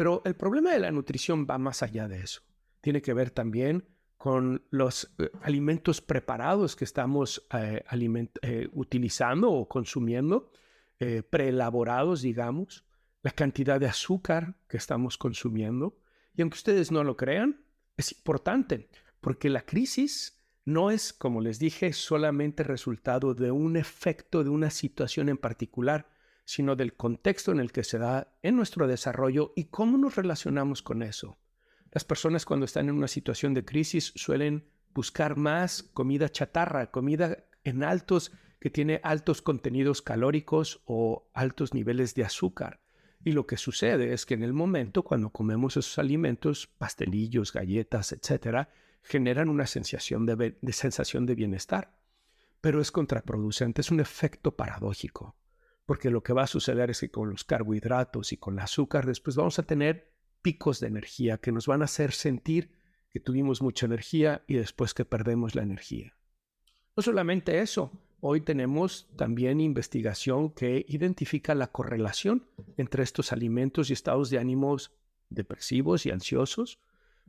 [0.00, 2.40] Pero el problema de la nutrición va más allá de eso.
[2.80, 3.84] Tiene que ver también
[4.16, 7.84] con los eh, alimentos preparados que estamos eh,
[8.40, 10.52] eh, utilizando o consumiendo,
[11.28, 12.86] preelaborados, digamos,
[13.22, 15.98] la cantidad de azúcar que estamos consumiendo.
[16.34, 17.60] Y aunque ustedes no lo crean,
[17.98, 18.88] es importante
[19.20, 24.70] porque la crisis no es, como les dije, solamente resultado de un efecto de una
[24.70, 26.08] situación en particular,
[26.50, 30.82] sino del contexto en el que se da en nuestro desarrollo y cómo nos relacionamos
[30.82, 31.38] con eso.
[31.92, 37.44] Las personas cuando están en una situación de crisis suelen buscar más comida chatarra, comida
[37.62, 42.80] en altos que tiene altos contenidos calóricos o altos niveles de azúcar.
[43.22, 48.10] Y lo que sucede es que en el momento cuando comemos esos alimentos, pastelillos, galletas,
[48.10, 48.70] etcétera,
[49.04, 51.96] generan una sensación de, sensación de bienestar.
[52.60, 55.36] Pero es contraproducente, es un efecto paradójico
[55.90, 59.06] porque lo que va a suceder es que con los carbohidratos y con el azúcar
[59.06, 63.60] después vamos a tener picos de energía que nos van a hacer sentir que tuvimos
[63.60, 66.14] mucha energía y después que perdemos la energía.
[66.96, 73.92] No solamente eso, hoy tenemos también investigación que identifica la correlación entre estos alimentos y
[73.92, 74.92] estados de ánimos
[75.28, 76.78] depresivos y ansiosos,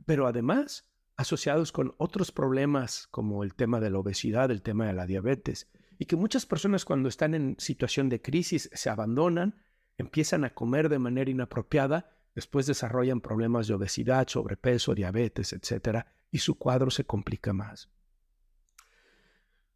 [0.06, 4.92] pero además asociados con otros problemas como el tema de la obesidad, el tema de
[4.92, 5.68] la diabetes
[6.02, 9.62] y que muchas personas cuando están en situación de crisis se abandonan,
[9.96, 16.06] empiezan a comer de manera inapropiada, después desarrollan problemas de obesidad, sobrepeso, diabetes, etc.
[16.32, 17.88] Y su cuadro se complica más.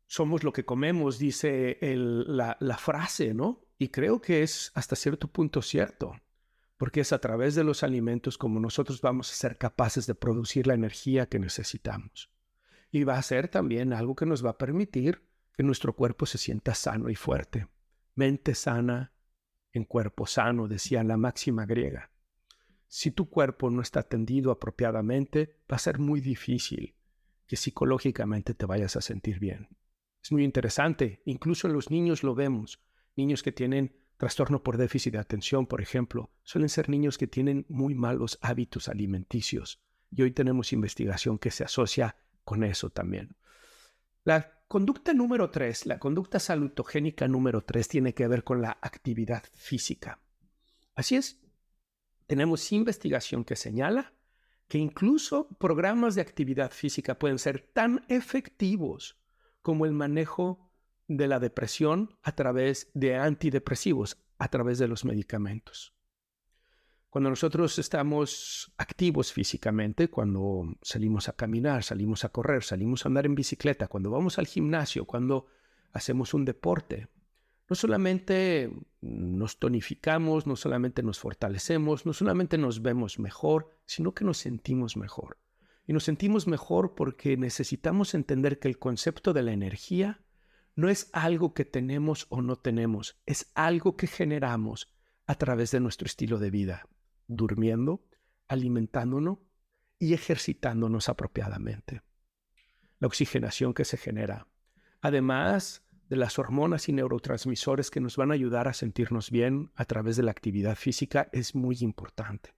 [0.09, 3.65] Somos lo que comemos, dice la, la frase, ¿no?
[3.79, 6.13] Y creo que es hasta cierto punto cierto,
[6.77, 10.67] porque es a través de los alimentos como nosotros vamos a ser capaces de producir
[10.67, 12.33] la energía que necesitamos.
[12.91, 15.25] Y va a ser también algo que nos va a permitir
[15.57, 17.69] que nuestro cuerpo se sienta sano y fuerte.
[18.15, 19.13] Mente sana
[19.73, 22.11] en cuerpo sano, decía la máxima griega.
[22.89, 26.95] si tu cuerpo no está atendido apropiadamente, va a ser muy difícil
[27.47, 29.69] que psicológicamente te vayas a sentir bien.
[30.23, 32.81] Es muy interesante, incluso en los niños lo vemos.
[33.17, 37.67] Niños que tienen trastorno por déficit de atención, por ejemplo, suelen ser niños que tienen
[37.69, 39.83] muy malos hábitos alimenticios.
[40.11, 43.37] Y hoy tenemos investigación que se asocia con eso también.
[44.25, 49.45] La conducta número tres, la conducta salutogénica número tres, tiene que ver con la actividad
[49.55, 50.21] física.
[50.95, 51.41] Así es,
[52.27, 54.15] tenemos investigación que señala
[54.69, 59.17] que incluso programas de actividad física pueden ser tan efectivos
[59.63, 60.71] como el manejo
[61.09, 65.96] de la depresión a través de antidepresivos, a través de los medicamentos.
[67.17, 73.25] Cuando nosotros estamos activos físicamente, cuando salimos a caminar, salimos a correr, salimos a andar
[73.25, 75.47] en bicicleta, cuando vamos al gimnasio, cuando
[75.95, 77.09] hacemos un deporte,
[77.71, 84.27] no solamente nos tonificamos, no solamente nos fortalecemos, no solamente nos vemos mejor, sino que
[84.27, 85.39] nos sentimos mejor.
[85.87, 90.21] Y nos sentimos mejor porque necesitamos entender que el concepto de la energía
[90.75, 94.93] no es algo que tenemos o no tenemos, es algo que generamos
[95.27, 96.87] a través de nuestro estilo de vida,
[97.29, 98.05] durmiendo,
[98.49, 99.39] alimentándonos
[99.99, 102.03] y ejercitándonos apropiadamente.
[102.99, 104.47] La oxigenación que se genera.
[105.01, 109.85] Además, de las hormonas y neurotransmisores que nos van a ayudar a sentirnos bien a
[109.85, 112.55] través de la actividad física es muy importante.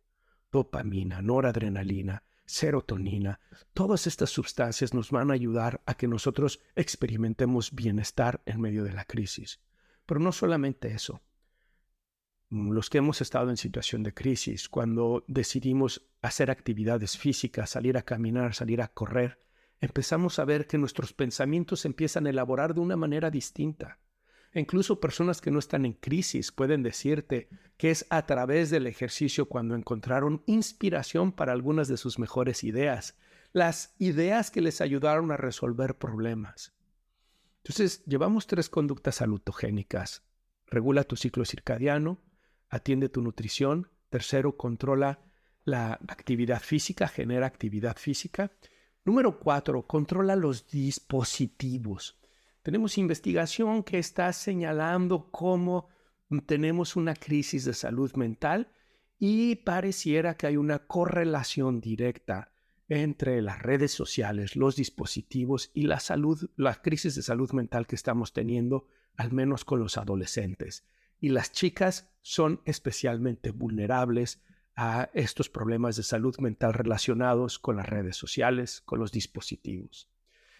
[0.52, 3.40] Dopamina, noradrenalina, serotonina,
[3.74, 8.92] todas estas sustancias nos van a ayudar a que nosotros experimentemos bienestar en medio de
[8.92, 9.60] la crisis.
[10.06, 11.22] Pero no solamente eso.
[12.50, 18.02] Los que hemos estado en situación de crisis, cuando decidimos hacer actividades físicas, salir a
[18.02, 19.38] caminar, salir a correr,
[19.80, 23.98] empezamos a ver que nuestros pensamientos empiezan a elaborar de una manera distinta.
[24.54, 29.46] Incluso personas que no están en crisis pueden decirte que es a través del ejercicio
[29.46, 33.18] cuando encontraron inspiración para algunas de sus mejores ideas,
[33.52, 36.72] las ideas que les ayudaron a resolver problemas.
[37.58, 40.22] Entonces, llevamos tres conductas salutogénicas.
[40.66, 42.22] Regula tu ciclo circadiano,
[42.68, 45.20] atiende tu nutrición, tercero, controla
[45.64, 48.52] la actividad física, genera actividad física
[49.08, 52.20] Número cuatro, controla los dispositivos.
[52.62, 55.88] Tenemos investigación que está señalando cómo
[56.44, 58.70] tenemos una crisis de salud mental
[59.18, 62.52] y pareciera que hay una correlación directa
[62.90, 67.96] entre las redes sociales, los dispositivos y la salud, la crisis de salud mental que
[67.96, 70.86] estamos teniendo, al menos con los adolescentes.
[71.20, 74.42] Y las chicas son especialmente vulnerables
[74.76, 80.08] a estos problemas de salud mental relacionados con las redes sociales, con los dispositivos.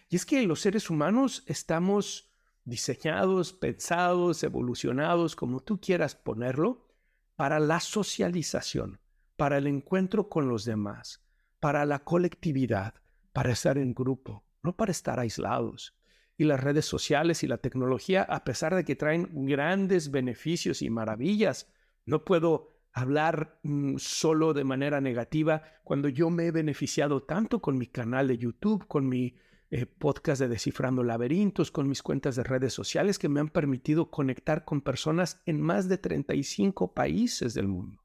[0.09, 2.33] Y es que los seres humanos estamos
[2.64, 6.88] diseñados, pensados, evolucionados, como tú quieras ponerlo,
[7.37, 8.99] para la socialización,
[9.37, 11.23] para el encuentro con los demás,
[11.61, 12.94] para la colectividad,
[13.33, 15.98] para estar en grupo, no para estar aislados.
[16.40, 20.88] Y las redes sociales y la tecnología, a pesar de que traen grandes beneficios y
[20.88, 21.68] maravillas,
[22.07, 27.77] no puedo hablar mm, solo de manera negativa cuando yo me he beneficiado tanto con
[27.77, 29.37] mi canal de YouTube, con mi
[29.70, 34.09] eh, podcast de Descifrando Laberintos, con mis cuentas de redes sociales que me han permitido
[34.09, 38.01] conectar con personas en más de 35 países del mundo.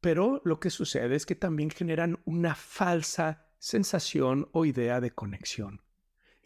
[0.00, 5.82] Pero lo que sucede es que también generan una falsa sensación o idea de conexión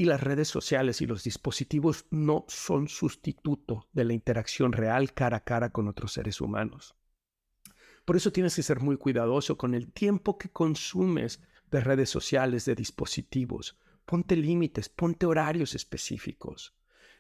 [0.03, 5.37] y las redes sociales y los dispositivos no son sustituto de la interacción real cara
[5.37, 6.97] a cara con otros seres humanos.
[8.05, 12.65] Por eso tienes que ser muy cuidadoso con el tiempo que consumes de redes sociales,
[12.65, 13.79] de dispositivos.
[14.05, 16.75] Ponte límites, ponte horarios específicos.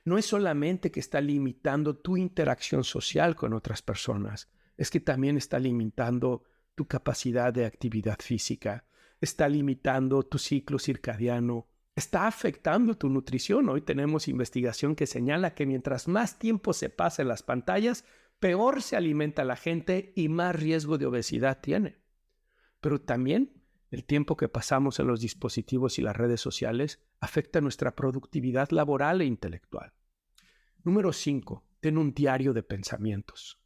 [0.05, 5.37] No es solamente que está limitando tu interacción social con otras personas, es que también
[5.37, 6.42] está limitando
[6.75, 8.87] tu capacidad de actividad física,
[9.21, 13.68] está limitando tu ciclo circadiano, está afectando tu nutrición.
[13.68, 18.05] Hoy tenemos investigación que señala que mientras más tiempo se pasa en las pantallas,
[18.38, 21.99] peor se alimenta la gente y más riesgo de obesidad tiene.
[22.80, 27.95] Pero también el tiempo que pasamos en los dispositivos y las redes sociales afecta nuestra
[27.95, 29.93] productividad laboral e intelectual.
[30.82, 31.64] Número 5.
[31.80, 33.62] Ten un diario de pensamientos.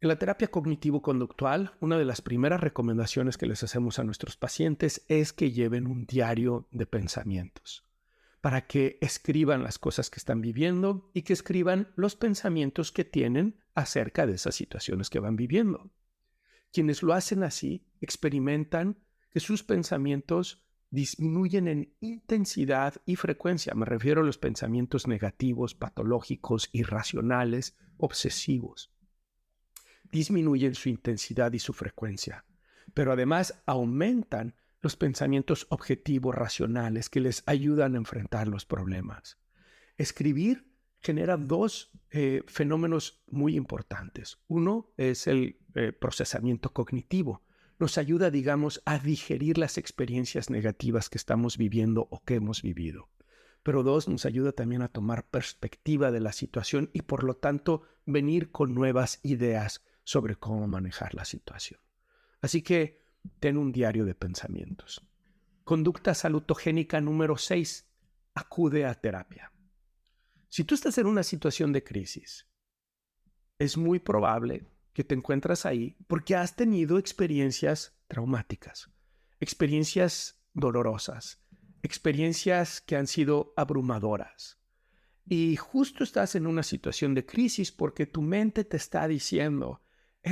[0.00, 5.04] En la terapia cognitivo-conductual, una de las primeras recomendaciones que les hacemos a nuestros pacientes
[5.08, 7.84] es que lleven un diario de pensamientos,
[8.40, 13.58] para que escriban las cosas que están viviendo y que escriban los pensamientos que tienen
[13.74, 15.90] acerca de esas situaciones que van viviendo.
[16.72, 18.98] Quienes lo hacen así experimentan
[19.30, 23.74] que sus pensamientos disminuyen en intensidad y frecuencia.
[23.74, 28.92] Me refiero a los pensamientos negativos, patológicos, irracionales, obsesivos
[30.10, 32.44] disminuyen su intensidad y su frecuencia,
[32.94, 39.38] pero además aumentan los pensamientos objetivos racionales que les ayudan a enfrentar los problemas.
[39.96, 40.68] Escribir
[41.00, 44.38] genera dos eh, fenómenos muy importantes.
[44.46, 47.42] Uno es el eh, procesamiento cognitivo.
[47.78, 53.08] Nos ayuda, digamos, a digerir las experiencias negativas que estamos viviendo o que hemos vivido.
[53.62, 57.82] Pero dos, nos ayuda también a tomar perspectiva de la situación y por lo tanto
[58.06, 61.78] venir con nuevas ideas sobre cómo manejar la situación.
[62.40, 63.02] Así que
[63.40, 65.06] ten un diario de pensamientos.
[65.64, 67.86] Conducta salutogénica número 6.
[68.32, 69.52] Acude a terapia.
[70.48, 72.46] Si tú estás en una situación de crisis,
[73.58, 78.88] es muy probable que te encuentras ahí porque has tenido experiencias traumáticas,
[79.40, 81.44] experiencias dolorosas,
[81.82, 84.58] experiencias que han sido abrumadoras.
[85.26, 89.82] Y justo estás en una situación de crisis porque tu mente te está diciendo,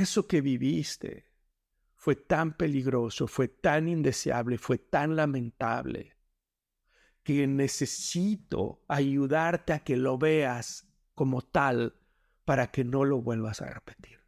[0.01, 1.25] eso que viviste
[1.95, 6.15] fue tan peligroso, fue tan indeseable, fue tan lamentable
[7.23, 11.95] que necesito ayudarte a que lo veas como tal
[12.45, 14.19] para que no lo vuelvas a repetir.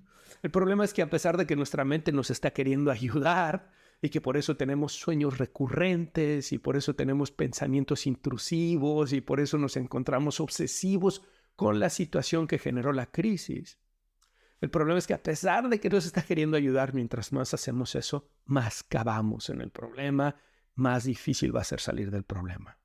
[0.41, 4.09] El problema es que a pesar de que nuestra mente nos está queriendo ayudar y
[4.09, 9.57] que por eso tenemos sueños recurrentes y por eso tenemos pensamientos intrusivos y por eso
[9.57, 11.21] nos encontramos obsesivos
[11.55, 13.79] con la situación que generó la crisis.
[14.61, 17.95] El problema es que a pesar de que nos está queriendo ayudar, mientras más hacemos
[17.95, 20.35] eso, más cavamos en el problema,
[20.75, 22.77] más difícil va a ser salir del problema.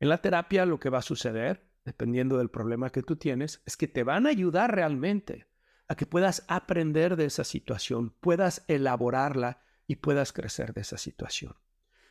[0.00, 3.76] En la terapia lo que va a suceder, dependiendo del problema que tú tienes, es
[3.76, 5.46] que te van a ayudar realmente
[5.88, 11.54] a que puedas aprender de esa situación, puedas elaborarla y puedas crecer de esa situación.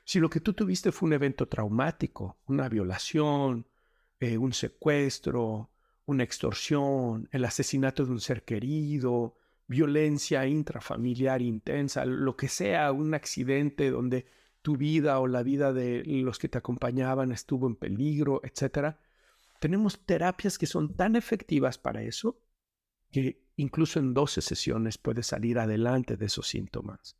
[0.06, 3.68] Si lo que tú tuviste fue un evento traumático, una violación,
[4.20, 5.71] eh, un secuestro,
[6.12, 9.36] una extorsión, el asesinato de un ser querido,
[9.68, 14.26] violencia intrafamiliar intensa, lo que sea, un accidente donde
[14.62, 18.96] tu vida o la vida de los que te acompañaban estuvo en peligro, etc.
[19.60, 22.40] Tenemos terapias que son tan efectivas para eso
[23.12, 27.18] que incluso en 12 sesiones puedes salir adelante de esos síntomas.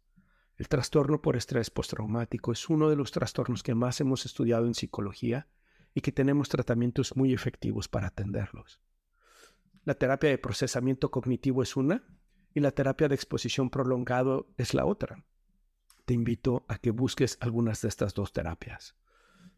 [0.58, 4.76] El trastorno por estrés postraumático es uno de los trastornos que más hemos estudiado en
[4.76, 5.48] psicología
[5.94, 8.80] y que tenemos tratamientos muy efectivos para atenderlos.
[9.84, 12.04] La terapia de procesamiento cognitivo es una
[12.54, 15.26] y la terapia de exposición prolongado es la otra
[16.12, 18.98] te invito a que busques algunas de estas dos terapias.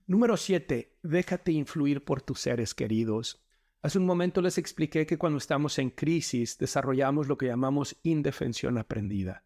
[0.05, 0.99] Número 7.
[1.01, 3.43] Déjate influir por tus seres queridos.
[3.81, 8.77] Hace un momento les expliqué que cuando estamos en crisis desarrollamos lo que llamamos indefensión
[8.77, 9.45] aprendida.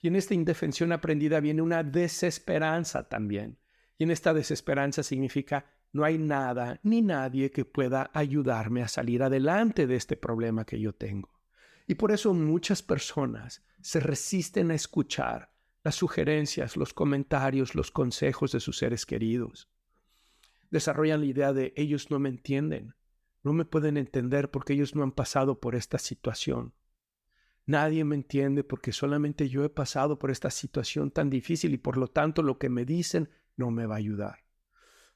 [0.00, 3.58] Y en esta indefensión aprendida viene una desesperanza también.
[3.98, 9.22] Y en esta desesperanza significa no hay nada ni nadie que pueda ayudarme a salir
[9.22, 11.30] adelante de este problema que yo tengo.
[11.86, 15.52] Y por eso muchas personas se resisten a escuchar
[15.84, 19.70] las sugerencias, los comentarios, los consejos de sus seres queridos.
[20.68, 22.96] Desarrollan la idea de ellos no me entienden,
[23.44, 26.74] no me pueden entender porque ellos no han pasado por esta situación.
[27.66, 31.98] Nadie me entiende porque solamente yo he pasado por esta situación tan difícil y por
[31.98, 34.43] lo tanto lo que me dicen no me va a ayudar.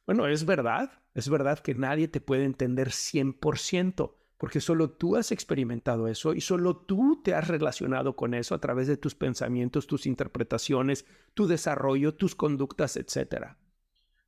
[0.08, 5.32] Bueno, es verdad, es verdad que nadie te puede entender 100%, porque solo tú has
[5.32, 9.86] experimentado eso y solo tú te has relacionado con eso a través de tus pensamientos,
[9.86, 11.04] tus interpretaciones,
[11.34, 13.58] tu desarrollo, tus conductas, etc.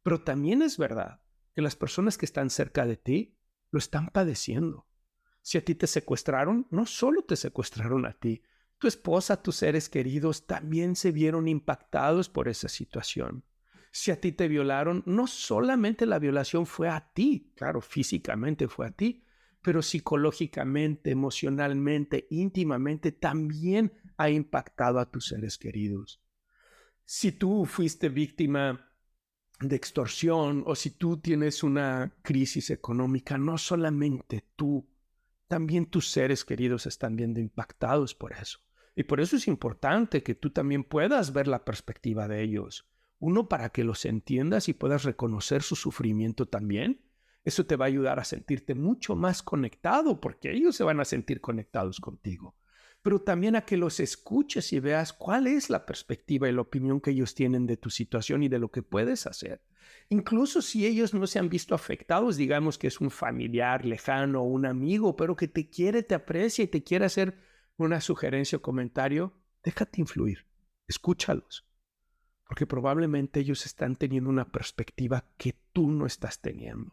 [0.03, 1.23] Pero también es verdad
[1.55, 3.39] que las personas que están cerca de ti
[3.71, 4.87] lo están padeciendo.
[5.41, 8.43] Si a ti te secuestraron, no solo te secuestraron a ti,
[8.77, 13.45] tu esposa, tus seres queridos también se vieron impactados por esa situación.
[13.91, 18.87] Si a ti te violaron, no solamente la violación fue a ti, claro, físicamente fue
[18.87, 19.25] a ti,
[19.63, 26.23] pero psicológicamente, emocionalmente, íntimamente, también ha impactado a tus seres queridos.
[27.05, 28.89] Si tú fuiste víctima
[29.61, 34.89] de extorsión o si tú tienes una crisis económica, no solamente tú,
[35.49, 38.61] también tus seres queridos están viendo impactados por eso.
[38.95, 42.89] Y por eso es importante que tú también puedas ver la perspectiva de ellos.
[43.21, 47.01] Uno, para que los entiendas y puedas reconocer su sufrimiento también
[47.45, 51.05] eso te va a ayudar a sentirte mucho más conectado porque ellos se van a
[51.05, 52.55] sentir conectados contigo.
[53.03, 57.01] Pero también a que los escuches y veas cuál es la perspectiva y la opinión
[57.01, 59.63] que ellos tienen de tu situación y de lo que puedes hacer.
[60.11, 64.45] Incluso si ellos no se han visto afectados, digamos que es un familiar lejano o
[64.45, 67.39] un amigo, pero que te quiere, te aprecia y te quiere hacer
[67.79, 69.33] una sugerencia o comentario,
[69.65, 70.47] déjate influir,
[70.87, 71.70] escúchalos,
[72.51, 76.93] porque probablemente ellos están teniendo una perspectiva que tú no estás teniendo.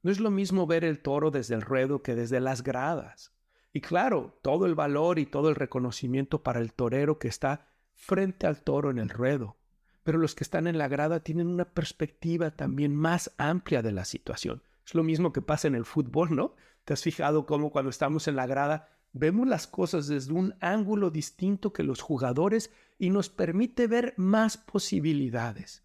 [0.00, 3.32] No es lo mismo ver el toro desde el ruedo que desde las gradas.
[3.72, 8.46] Y claro, todo el valor y todo el reconocimiento para el torero que está frente
[8.46, 9.56] al toro en el ruedo.
[10.04, 14.04] Pero los que están en la grada tienen una perspectiva también más amplia de la
[14.04, 14.62] situación.
[14.86, 16.54] Es lo mismo que pasa en el fútbol, ¿no?
[16.84, 21.10] ¿Te has fijado cómo cuando estamos en la grada vemos las cosas desde un ángulo
[21.10, 25.84] distinto que los jugadores y nos permite ver más posibilidades?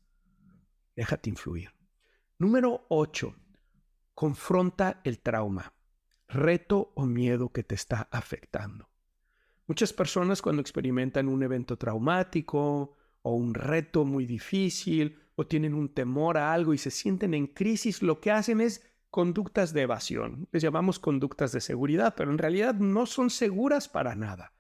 [0.96, 1.72] Déjate influir.
[2.40, 3.36] Número 8.
[4.14, 5.74] Confronta el trauma,
[6.28, 8.90] reto o miedo que te está afectando.
[9.68, 15.94] Muchas personas cuando experimentan un evento traumático o un reto muy difícil o tienen un
[15.94, 18.82] temor a algo y se sienten en crisis, lo que hacen es
[19.18, 20.48] conductas de evasión.
[20.52, 24.54] Les llamamos conductas de seguridad, pero en realidad no son seguras para nada.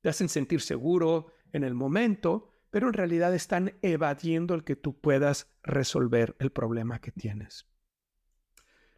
[0.00, 4.98] Te hacen sentir seguro en el momento, pero en realidad están evadiendo el que tú
[4.98, 7.66] puedas resolver el problema que tienes.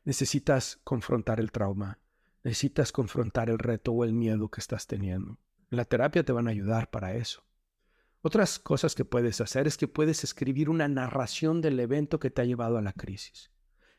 [0.05, 1.99] Necesitas confrontar el trauma,
[2.45, 5.41] necesitas confrontar el reto o el miedo que estás teniendo.
[5.71, 7.43] la terapia te van a ayudar para eso.
[8.23, 12.43] Otras cosas que puedes hacer es que puedes escribir una narración del evento que te
[12.43, 13.51] ha llevado a la crisis.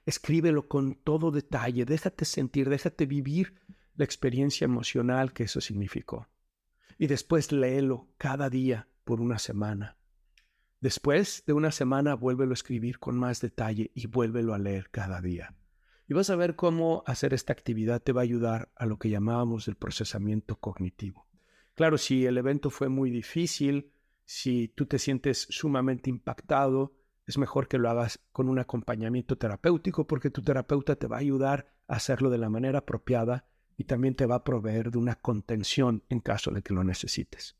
[0.05, 3.55] Escríbelo con todo detalle, déjate sentir, déjate vivir
[3.95, 6.27] la experiencia emocional que eso significó.
[6.97, 9.97] Y después léelo cada día por una semana.
[10.79, 15.21] Después de una semana vuélvelo a escribir con más detalle y vuélvelo a leer cada
[15.21, 15.55] día.
[16.07, 19.09] Y vas a ver cómo hacer esta actividad te va a ayudar a lo que
[19.09, 21.27] llamábamos el procesamiento cognitivo.
[21.75, 23.91] Claro, si el evento fue muy difícil,
[24.25, 26.93] si tú te sientes sumamente impactado,
[27.31, 31.21] es mejor que lo hagas con un acompañamiento terapéutico porque tu terapeuta te va a
[31.21, 35.15] ayudar a hacerlo de la manera apropiada y también te va a proveer de una
[35.15, 37.55] contención en caso de que lo necesites.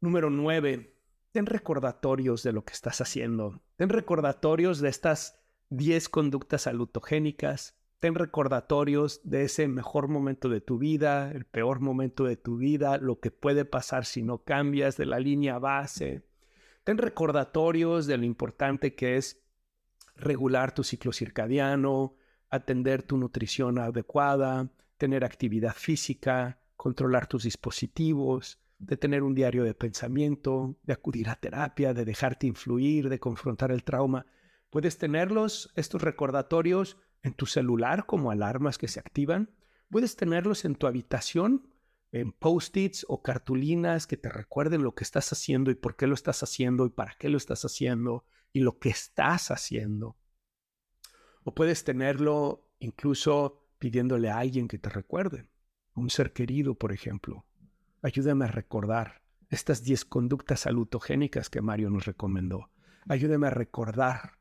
[0.00, 0.94] Número 9.
[1.32, 3.60] Ten recordatorios de lo que estás haciendo.
[3.74, 7.76] Ten recordatorios de estas 10 conductas salutogénicas.
[7.98, 12.98] Ten recordatorios de ese mejor momento de tu vida, el peor momento de tu vida,
[12.98, 16.27] lo que puede pasar si no cambias de la línea base.
[16.88, 19.44] Ten recordatorios de lo importante que es
[20.16, 22.16] regular tu ciclo circadiano,
[22.48, 29.74] atender tu nutrición adecuada, tener actividad física, controlar tus dispositivos, de tener un diario de
[29.74, 34.24] pensamiento, de acudir a terapia, de dejarte influir, de confrontar el trauma.
[34.70, 39.50] Puedes tenerlos, estos recordatorios, en tu celular como alarmas que se activan.
[39.90, 41.68] Puedes tenerlos en tu habitación,
[42.12, 46.14] en post-its o cartulinas que te recuerden lo que estás haciendo y por qué lo
[46.14, 50.16] estás haciendo y para qué lo estás haciendo y lo que estás haciendo.
[51.44, 55.48] O puedes tenerlo incluso pidiéndole a alguien que te recuerde,
[55.94, 57.46] un ser querido, por ejemplo.
[58.02, 62.70] Ayúdame a recordar estas 10 conductas salutogénicas que Mario nos recomendó.
[63.08, 64.38] Ayúdame a recordar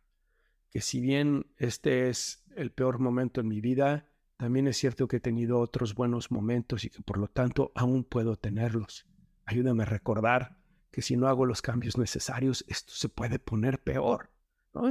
[0.70, 5.17] que si bien este es el peor momento en mi vida, también es cierto que
[5.17, 9.07] he tenido otros buenos momentos y que por lo tanto aún puedo tenerlos.
[9.45, 10.59] Ayúdame a recordar
[10.91, 14.31] que si no hago los cambios necesarios, esto se puede poner peor.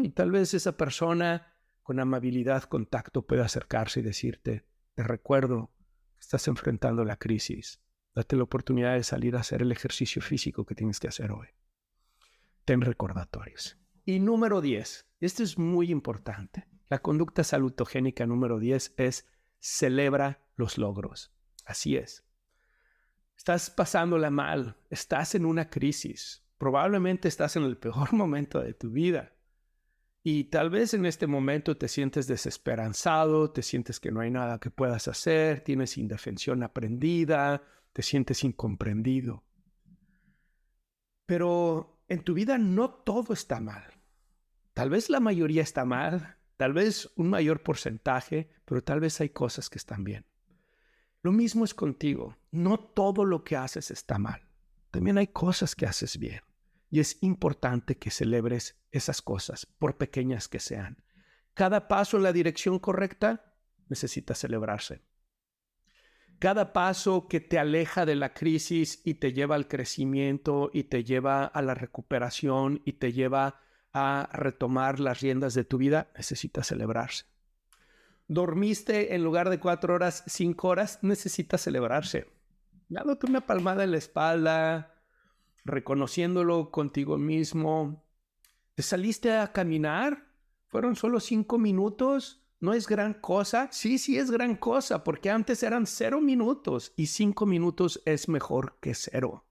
[0.03, 5.71] Y tal vez esa persona con amabilidad, contacto, pueda acercarse y decirte, te recuerdo
[6.15, 7.81] que estás enfrentando la crisis.
[8.13, 11.47] Date la oportunidad de salir a hacer el ejercicio físico que tienes que hacer hoy.
[12.65, 13.79] Ten recordatorios.
[14.05, 16.67] Y número 10, esto es muy importante.
[16.89, 19.29] La conducta salutogénica número 10 es
[19.67, 21.35] celebra los logros.
[21.65, 22.25] Así es.
[23.37, 28.91] Estás pasándola mal, estás en una crisis, probablemente estás en el peor momento de tu
[28.91, 29.33] vida.
[30.23, 34.59] Y tal vez en este momento te sientes desesperanzado, te sientes que no hay nada
[34.59, 37.63] que puedas hacer, tienes indefensión aprendida,
[37.93, 39.45] te sientes incomprendido.
[41.27, 43.85] Pero en tu vida no todo está mal.
[44.75, 49.31] Tal vez la mayoría está mal, tal vez un mayor porcentaje, pero tal vez hay
[49.31, 50.27] cosas que están bien.
[51.23, 52.37] Lo mismo es contigo.
[52.51, 54.49] No todo lo que haces está mal.
[54.91, 56.41] También hay cosas que haces bien.
[56.89, 61.03] Y es importante que celebres esas cosas, por pequeñas que sean.
[61.53, 63.57] Cada paso en la dirección correcta
[63.89, 65.03] necesita celebrarse.
[66.39, 71.03] Cada paso que te aleja de la crisis y te lleva al crecimiento y te
[71.03, 73.61] lleva a la recuperación y te lleva
[73.99, 77.25] a retomar las riendas de tu vida, necesita celebrarse.
[78.29, 82.27] Dormiste en lugar de cuatro horas, cinco horas, necesita celebrarse.
[82.91, 85.03] Dándote una palmada en la espalda,
[85.65, 88.05] reconociéndolo contigo mismo.
[88.75, 90.29] ¿Te saliste a caminar?
[90.67, 92.45] ¿Fueron solo cinco minutos?
[92.61, 93.71] ¿No es gran cosa?
[93.73, 98.77] Sí, sí es gran cosa, porque antes eran cero minutos y cinco minutos es mejor
[98.79, 99.47] que cero.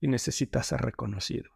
[0.00, 1.55] Y necesitas ser reconocido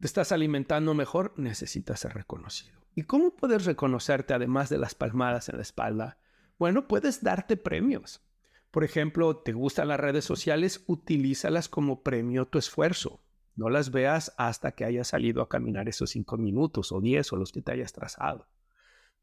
[0.00, 2.80] te estás alimentando mejor, necesitas ser reconocido.
[2.94, 6.18] ¿Y cómo puedes reconocerte además de las palmadas en la espalda?
[6.58, 8.22] Bueno, puedes darte premios.
[8.70, 10.84] Por ejemplo, ¿te gustan las redes sociales?
[10.86, 13.20] Utilízalas como premio tu esfuerzo.
[13.56, 17.36] No las veas hasta que hayas salido a caminar esos cinco minutos o diez o
[17.36, 18.48] los que te hayas trazado.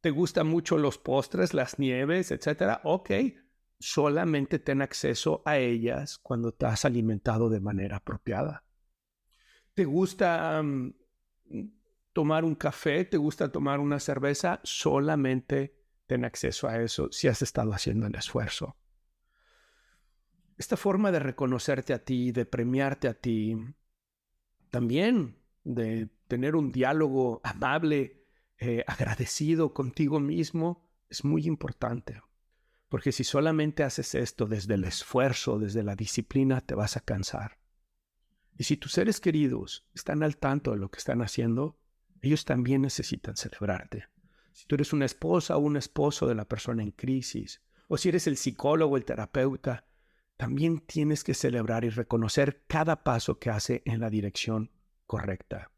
[0.01, 2.81] ¿Te gustan mucho los postres, las nieves, etcétera?
[2.83, 3.09] Ok,
[3.79, 8.66] solamente ten acceso a ellas cuando te has alimentado de manera apropiada.
[9.77, 10.91] ¿Te gusta mm,
[12.11, 13.05] tomar un café?
[13.05, 14.59] ¿Te gusta tomar una cerveza?
[14.63, 18.75] Solamente ten acceso a eso si has estado haciendo el esfuerzo.
[20.57, 23.55] Esta forma de reconocerte a ti, de premiarte a ti,
[24.71, 28.25] también de tener un diálogo amable,
[28.57, 32.23] eh, agradecido contigo mismo, es muy importante.
[32.89, 37.59] Porque si solamente haces esto desde el esfuerzo, desde la disciplina, te vas a cansar.
[38.57, 41.77] Y si tus seres queridos están al tanto de lo que están haciendo,
[42.21, 44.05] ellos también necesitan celebrarte.
[44.51, 48.09] Si tú eres una esposa o un esposo de la persona en crisis, o si
[48.09, 49.85] eres el psicólogo el terapeuta,
[50.35, 54.71] también tienes que celebrar y reconocer cada paso que hace en la dirección
[55.05, 55.71] correcta.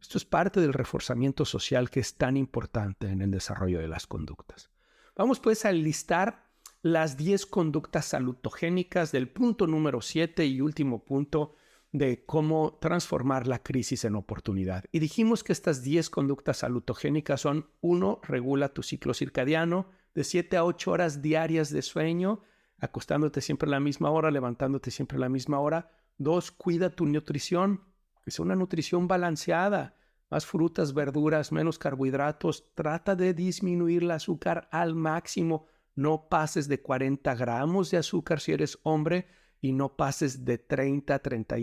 [0.00, 4.06] Esto es parte del reforzamiento social que es tan importante en el desarrollo de las
[4.06, 4.70] conductas.
[5.16, 6.48] Vamos pues a listar
[6.82, 11.56] las 10 conductas salutogénicas del punto número 7 y último punto
[11.92, 14.84] de cómo transformar la crisis en oportunidad.
[14.92, 20.56] Y dijimos que estas 10 conductas salutogénicas son, uno, regula tu ciclo circadiano de 7
[20.56, 22.42] a 8 horas diarias de sueño,
[22.78, 25.90] acostándote siempre a la misma hora, levantándote siempre a la misma hora.
[26.18, 27.82] Dos, cuida tu nutrición,
[28.24, 29.96] que sea una nutrición balanceada,
[30.30, 32.72] más frutas, verduras, menos carbohidratos.
[32.74, 35.66] Trata de disminuir el azúcar al máximo
[36.00, 39.28] no pases de 40 gramos de azúcar si eres hombre
[39.60, 41.56] y no pases de 30, 30,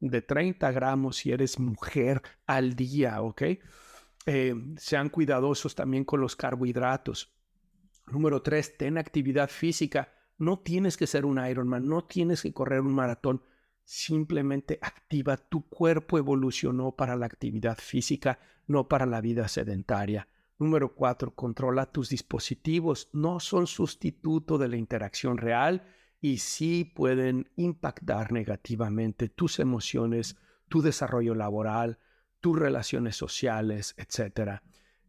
[0.00, 3.42] de 30 gramos si eres mujer al día, ¿ok?
[4.26, 7.34] Eh, sean cuidadosos también con los carbohidratos.
[8.08, 10.12] Número tres, ten actividad física.
[10.38, 13.42] No tienes que ser un Ironman, no tienes que correr un maratón.
[13.84, 15.36] Simplemente activa.
[15.36, 20.28] Tu cuerpo evolucionó para la actividad física, no para la vida sedentaria.
[20.58, 23.08] Número cuatro, controla tus dispositivos.
[23.12, 25.86] No son sustituto de la interacción real
[26.20, 30.36] y sí pueden impactar negativamente tus emociones,
[30.68, 31.98] tu desarrollo laboral,
[32.40, 34.60] tus relaciones sociales, etc.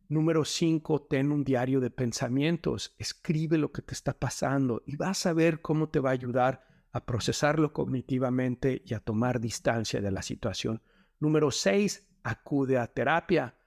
[0.07, 2.95] Número cinco, ten un diario de pensamientos.
[2.97, 6.63] Escribe lo que te está pasando y vas a ver cómo te va a ayudar
[6.91, 10.81] a procesarlo cognitivamente y a tomar distancia de la situación.
[11.19, 13.58] Número seis, acude a terapia.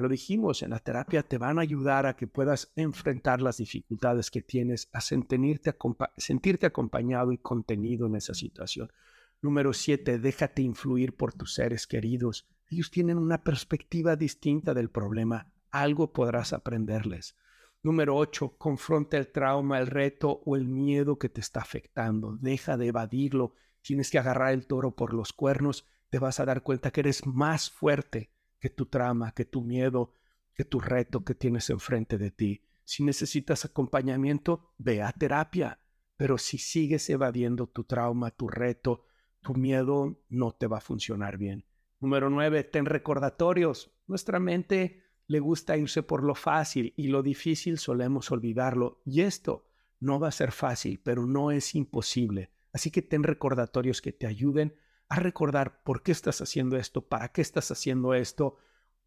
[0.00, 4.30] Lo dijimos, en la terapia te van a ayudar a que puedas enfrentar las dificultades
[4.30, 5.74] que tienes, a sentirte,
[6.16, 8.92] sentirte acompañado y contenido en esa situación.
[9.40, 12.48] Número siete, déjate influir por tus seres queridos.
[12.68, 15.52] Ellos tienen una perspectiva distinta del problema.
[15.70, 17.36] Algo podrás aprenderles.
[17.82, 22.36] Número ocho, confronta el trauma, el reto o el miedo que te está afectando.
[22.36, 23.54] Deja de evadirlo.
[23.80, 25.86] Tienes que agarrar el toro por los cuernos.
[26.10, 30.14] Te vas a dar cuenta que eres más fuerte que tu trama, que tu miedo,
[30.54, 32.64] que tu reto que tienes enfrente de ti.
[32.84, 35.80] Si necesitas acompañamiento, ve a terapia.
[36.16, 39.04] Pero si sigues evadiendo tu trauma, tu reto,
[39.40, 41.64] tu miedo, no te va a funcionar bien.
[42.00, 43.92] Número nueve, ten recordatorios.
[44.06, 49.02] Nuestra mente le gusta irse por lo fácil y lo difícil solemos olvidarlo.
[49.04, 49.68] Y esto
[50.00, 52.50] no va a ser fácil, pero no es imposible.
[52.72, 54.74] Así que ten recordatorios que te ayuden
[55.08, 58.58] a recordar por qué estás haciendo esto, para qué estás haciendo esto,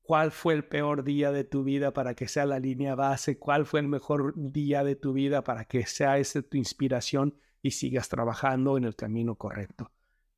[0.01, 3.65] cuál fue el peor día de tu vida para que sea la línea base, cuál
[3.65, 8.09] fue el mejor día de tu vida para que sea esa tu inspiración y sigas
[8.09, 9.91] trabajando en el camino correcto.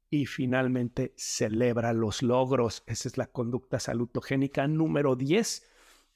[0.10, 2.84] Y finalmente, celebra los logros.
[2.86, 5.68] Esa es la conducta salutogénica número 10.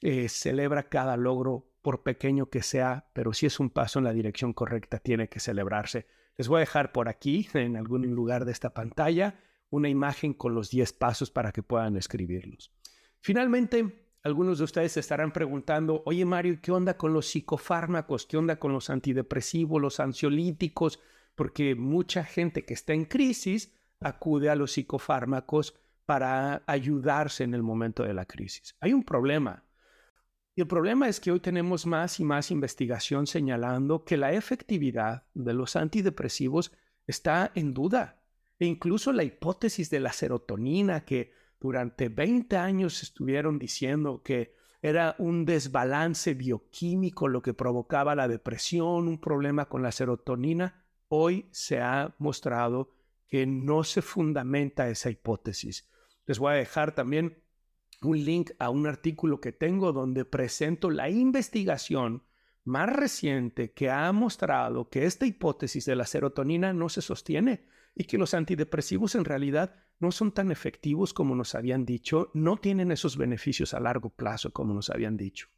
[0.02, 4.12] Eh, celebra cada logro, por pequeño que sea, pero si es un paso en la
[4.12, 6.06] dirección correcta, tiene que celebrarse.
[6.38, 9.38] Les voy a dejar por aquí, en algún lugar de esta pantalla,
[9.70, 12.72] una imagen con los 10 pasos para que puedan escribirlos.
[13.20, 18.26] Finalmente, algunos de ustedes se estarán preguntando, oye Mario, ¿qué onda con los psicofármacos?
[18.26, 21.00] ¿Qué onda con los antidepresivos, los ansiolíticos?
[21.34, 25.74] Porque mucha gente que está en crisis acude a los psicofármacos
[26.06, 28.76] para ayudarse en el momento de la crisis.
[28.80, 29.64] Hay un problema.
[30.58, 35.22] Y el problema es que hoy tenemos más y más investigación señalando que la efectividad
[35.32, 36.72] de los antidepresivos
[37.06, 38.24] está en duda.
[38.58, 41.30] E incluso la hipótesis de la serotonina que
[41.60, 49.06] durante 20 años estuvieron diciendo que era un desbalance bioquímico lo que provocaba la depresión,
[49.06, 52.96] un problema con la serotonina, hoy se ha mostrado
[53.28, 55.88] que no se fundamenta esa hipótesis.
[56.26, 57.44] Les voy a dejar también
[58.02, 62.22] un link a un artículo que tengo donde presento la investigación
[62.64, 68.04] más reciente que ha mostrado que esta hipótesis de la serotonina no se sostiene y
[68.04, 72.92] que los antidepresivos en realidad no son tan efectivos como nos habían dicho, no tienen
[72.92, 75.48] esos beneficios a largo plazo como nos habían dicho.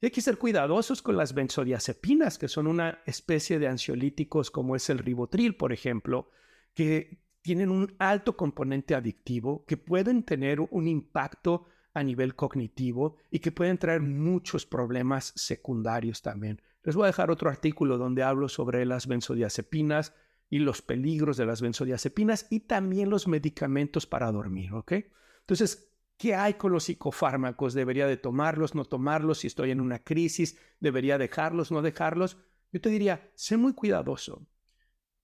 [0.00, 4.74] Y hay que ser cuidadosos con las benzodiazepinas, que son una especie de ansiolíticos como
[4.74, 6.30] es el ribotril, por ejemplo,
[6.74, 13.38] que tienen un alto componente adictivo, que pueden tener un impacto a nivel cognitivo y
[13.38, 16.60] que pueden traer muchos problemas secundarios también.
[16.82, 20.12] Les voy a dejar otro artículo donde hablo sobre las benzodiazepinas,
[20.54, 24.92] y los peligros de las benzodiazepinas y también los medicamentos para dormir, ¿ok?
[25.40, 27.74] Entonces, ¿qué hay con los psicofármacos?
[27.74, 29.38] ¿Debería de tomarlos, no tomarlos?
[29.38, 32.36] Si estoy en una crisis, ¿debería dejarlos, no dejarlos?
[32.72, 34.46] Yo te diría, sé muy cuidadoso.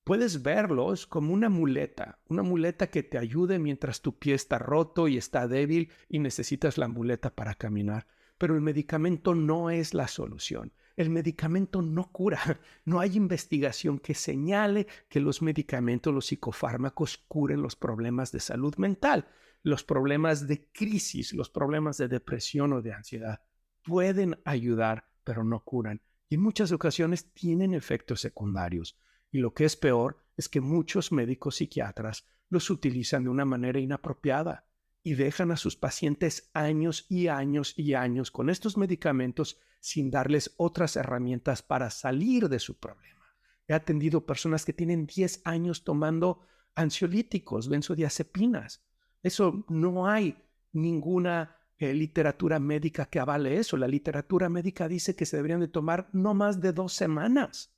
[0.04, 5.08] Puedes verlos como una muleta, una muleta que te ayude mientras tu pie está roto
[5.08, 8.06] y está débil y necesitas la muleta para caminar.
[8.38, 10.72] Pero el medicamento no es la solución.
[10.96, 12.40] El medicamento no cura.
[12.84, 18.74] No hay investigación que señale que los medicamentos, los psicofármacos curen los problemas de salud
[18.76, 19.28] mental,
[19.62, 23.42] los problemas de crisis, los problemas de depresión o de ansiedad.
[23.82, 26.00] Pueden ayudar, pero no curan.
[26.28, 28.96] Y en muchas ocasiones tienen efectos secundarios.
[29.30, 33.78] Y lo que es peor es que muchos médicos psiquiatras los utilizan de una manera
[33.78, 34.66] inapropiada
[35.02, 40.54] y dejan a sus pacientes años y años y años con estos medicamentos sin darles
[40.56, 43.34] otras herramientas para salir de su problema.
[43.66, 46.40] He atendido personas que tienen 10 años tomando
[46.74, 48.84] ansiolíticos, benzodiazepinas.
[49.22, 50.36] Eso no hay
[50.72, 53.76] ninguna eh, literatura médica que avale eso.
[53.76, 57.74] La literatura médica dice que se deberían de tomar no más de dos semanas.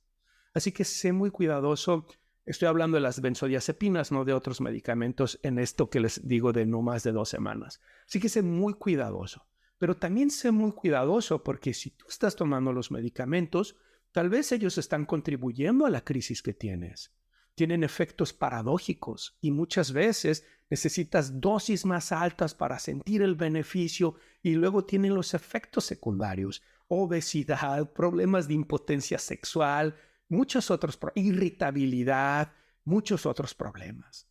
[0.53, 2.05] Así que sé muy cuidadoso.
[2.45, 6.65] Estoy hablando de las benzodiazepinas, no de otros medicamentos en esto que les digo de
[6.65, 7.81] no más de dos semanas.
[8.07, 9.47] Así que sé muy cuidadoso.
[9.77, 13.75] Pero también sé muy cuidadoso porque si tú estás tomando los medicamentos,
[14.11, 17.11] tal vez ellos están contribuyendo a la crisis que tienes.
[17.55, 24.53] Tienen efectos paradójicos y muchas veces necesitas dosis más altas para sentir el beneficio y
[24.53, 29.95] luego tienen los efectos secundarios, obesidad, problemas de impotencia sexual,
[30.33, 32.51] muchos otros, irritabilidad,
[32.83, 34.27] muchos otros problemas.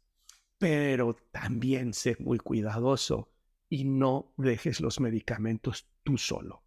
[0.59, 3.33] Pero también sé muy cuidadoso
[3.69, 6.65] y no dejes los medicamentos tú solo.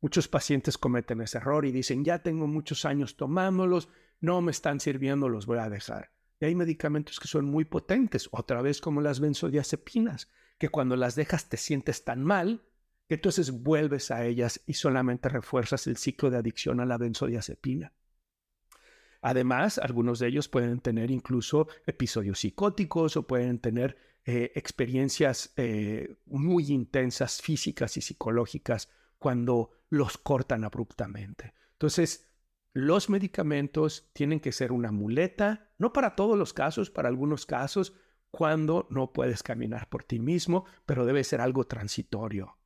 [0.00, 3.88] Muchos pacientes cometen ese error y dicen, ya tengo muchos años tomándolos,
[4.20, 6.10] no me están sirviendo, los voy a dejar.
[6.40, 11.14] Y hay medicamentos que son muy potentes, otra vez como las benzodiazepinas, que cuando las
[11.14, 12.62] dejas te sientes tan mal
[13.08, 17.92] que entonces vuelves a ellas y solamente refuerzas el ciclo de adicción a la benzodiazepina.
[19.22, 26.16] Además, algunos de ellos pueden tener incluso episodios psicóticos o pueden tener eh, experiencias eh,
[26.26, 31.54] muy intensas físicas y psicológicas cuando los cortan abruptamente.
[31.72, 32.28] Entonces,
[32.72, 37.94] los medicamentos tienen que ser una muleta, no para todos los casos, para algunos casos,
[38.32, 42.56] cuando no puedes caminar por ti mismo, pero debe ser algo transitorio.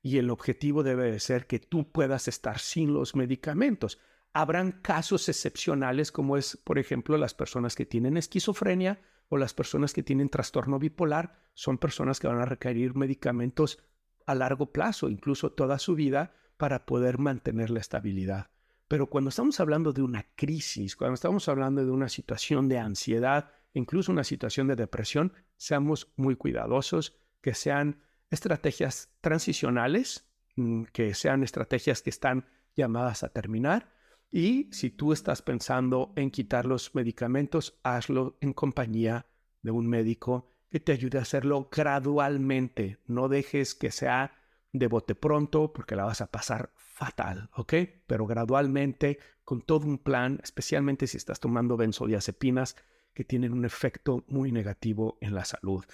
[0.00, 3.98] Y el objetivo debe de ser que tú puedas estar sin los medicamentos.
[4.38, 9.94] Habrán casos excepcionales como es, por ejemplo, las personas que tienen esquizofrenia o las personas
[9.94, 13.78] que tienen trastorno bipolar son personas que van a requerir medicamentos
[14.26, 18.50] a largo plazo, incluso toda su vida, para poder mantener la estabilidad.
[18.88, 23.52] Pero cuando estamos hablando de una crisis, cuando estamos hablando de una situación de ansiedad,
[23.72, 31.42] incluso una situación de depresión, seamos muy cuidadosos, que sean estrategias transicionales, mm, que sean
[31.42, 33.95] estrategias que están llamadas a terminar
[34.30, 39.26] y si tú estás pensando en quitar los medicamentos, hazlo en compañía
[39.62, 42.98] de un médico que te ayude a hacerlo gradualmente.
[43.06, 44.34] No dejes que sea
[44.72, 47.74] de bote pronto porque la vas a pasar fatal, ¿ok?
[48.06, 52.76] Pero gradualmente, con todo un plan, especialmente si estás tomando benzodiazepinas
[53.14, 55.84] que tienen un efecto muy negativo en la salud.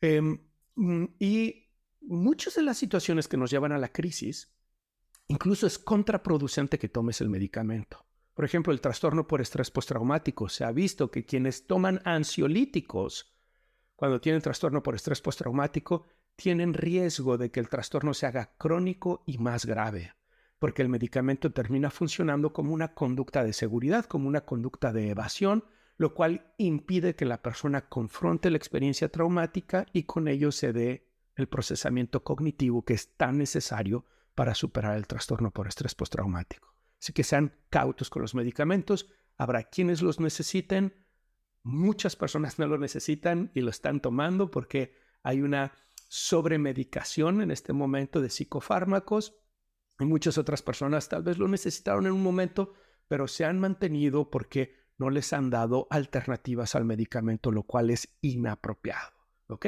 [0.00, 0.38] Em,
[0.76, 1.66] mm, y
[2.00, 4.52] muchas de las situaciones que nos llevan a la crisis
[5.28, 8.04] Incluso es contraproducente que tomes el medicamento.
[8.34, 10.48] Por ejemplo, el trastorno por estrés postraumático.
[10.48, 13.34] Se ha visto que quienes toman ansiolíticos
[13.94, 16.06] cuando tienen trastorno por estrés postraumático
[16.36, 20.14] tienen riesgo de que el trastorno se haga crónico y más grave,
[20.60, 25.64] porque el medicamento termina funcionando como una conducta de seguridad, como una conducta de evasión,
[25.96, 31.08] lo cual impide que la persona confronte la experiencia traumática y con ello se dé
[31.34, 34.06] el procesamiento cognitivo que es tan necesario
[34.38, 36.72] para superar el trastorno por estrés postraumático.
[37.00, 39.10] Así que sean cautos con los medicamentos.
[39.36, 40.94] Habrá quienes los necesiten.
[41.64, 45.72] Muchas personas no lo necesitan y lo están tomando porque hay una
[46.08, 49.34] sobremedicación en este momento de psicofármacos.
[49.98, 52.74] Y muchas otras personas tal vez lo necesitaron en un momento,
[53.08, 58.16] pero se han mantenido porque no les han dado alternativas al medicamento, lo cual es
[58.20, 59.10] inapropiado.
[59.48, 59.66] ¿Ok?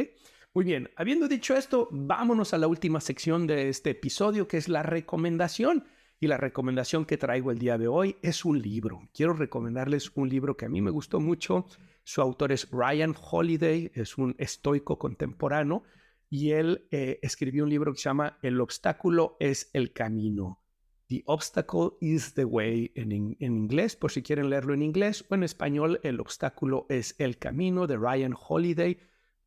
[0.53, 4.69] Muy bien, habiendo dicho esto, vámonos a la última sección de este episodio, que es
[4.69, 5.85] la recomendación.
[6.19, 9.09] Y la recomendación que traigo el día de hoy es un libro.
[9.15, 11.67] Quiero recomendarles un libro que a mí me gustó mucho.
[12.03, 15.85] Su autor es Ryan Holiday, es un estoico contemporáneo
[16.29, 20.65] y él eh, escribió un libro que se llama El obstáculo es el camino.
[21.09, 25.35] The obstacle is the way en, en, inglés, por si quieren leerlo en inglés o
[25.37, 28.99] en español, El obstáculo es el camino de Ryan Holiday.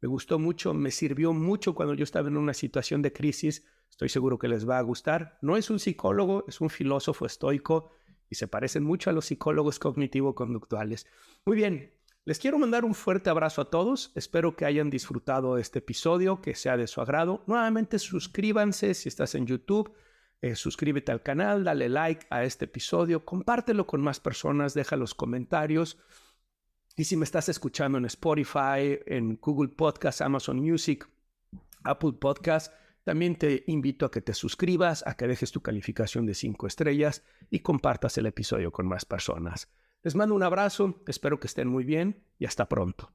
[0.04, 4.10] Me gustó mucho, me sirvió mucho cuando yo estaba en una situación de crisis Estoy
[4.10, 5.38] seguro que les va a gustar.
[5.44, 7.92] No es un psicólogo, es un filósofo estoico
[8.28, 11.06] y se parecen mucho a los psicólogos cognitivo-conductuales.
[11.46, 11.94] Muy bien,
[12.26, 14.12] les quiero mandar un fuerte abrazo a todos.
[14.16, 17.44] Espero que hayan disfrutado este episodio, que sea de su agrado.
[17.46, 19.94] Nuevamente suscríbanse si estás en YouTube.
[20.42, 25.14] Eh, suscríbete al canal, dale like a este episodio, compártelo con más personas, deja los
[25.14, 26.00] comentarios.
[26.96, 31.10] Y si me estás escuchando en Spotify, en Google Podcast, Amazon Music,
[31.84, 32.72] Apple Podcast,
[33.04, 37.24] también te invito a que te suscribas, a que dejes tu calificación de 5 estrellas
[37.50, 39.70] y compartas el episodio con más personas.
[40.04, 43.12] Les mando un abrazo, espero que estén muy bien y hasta pronto.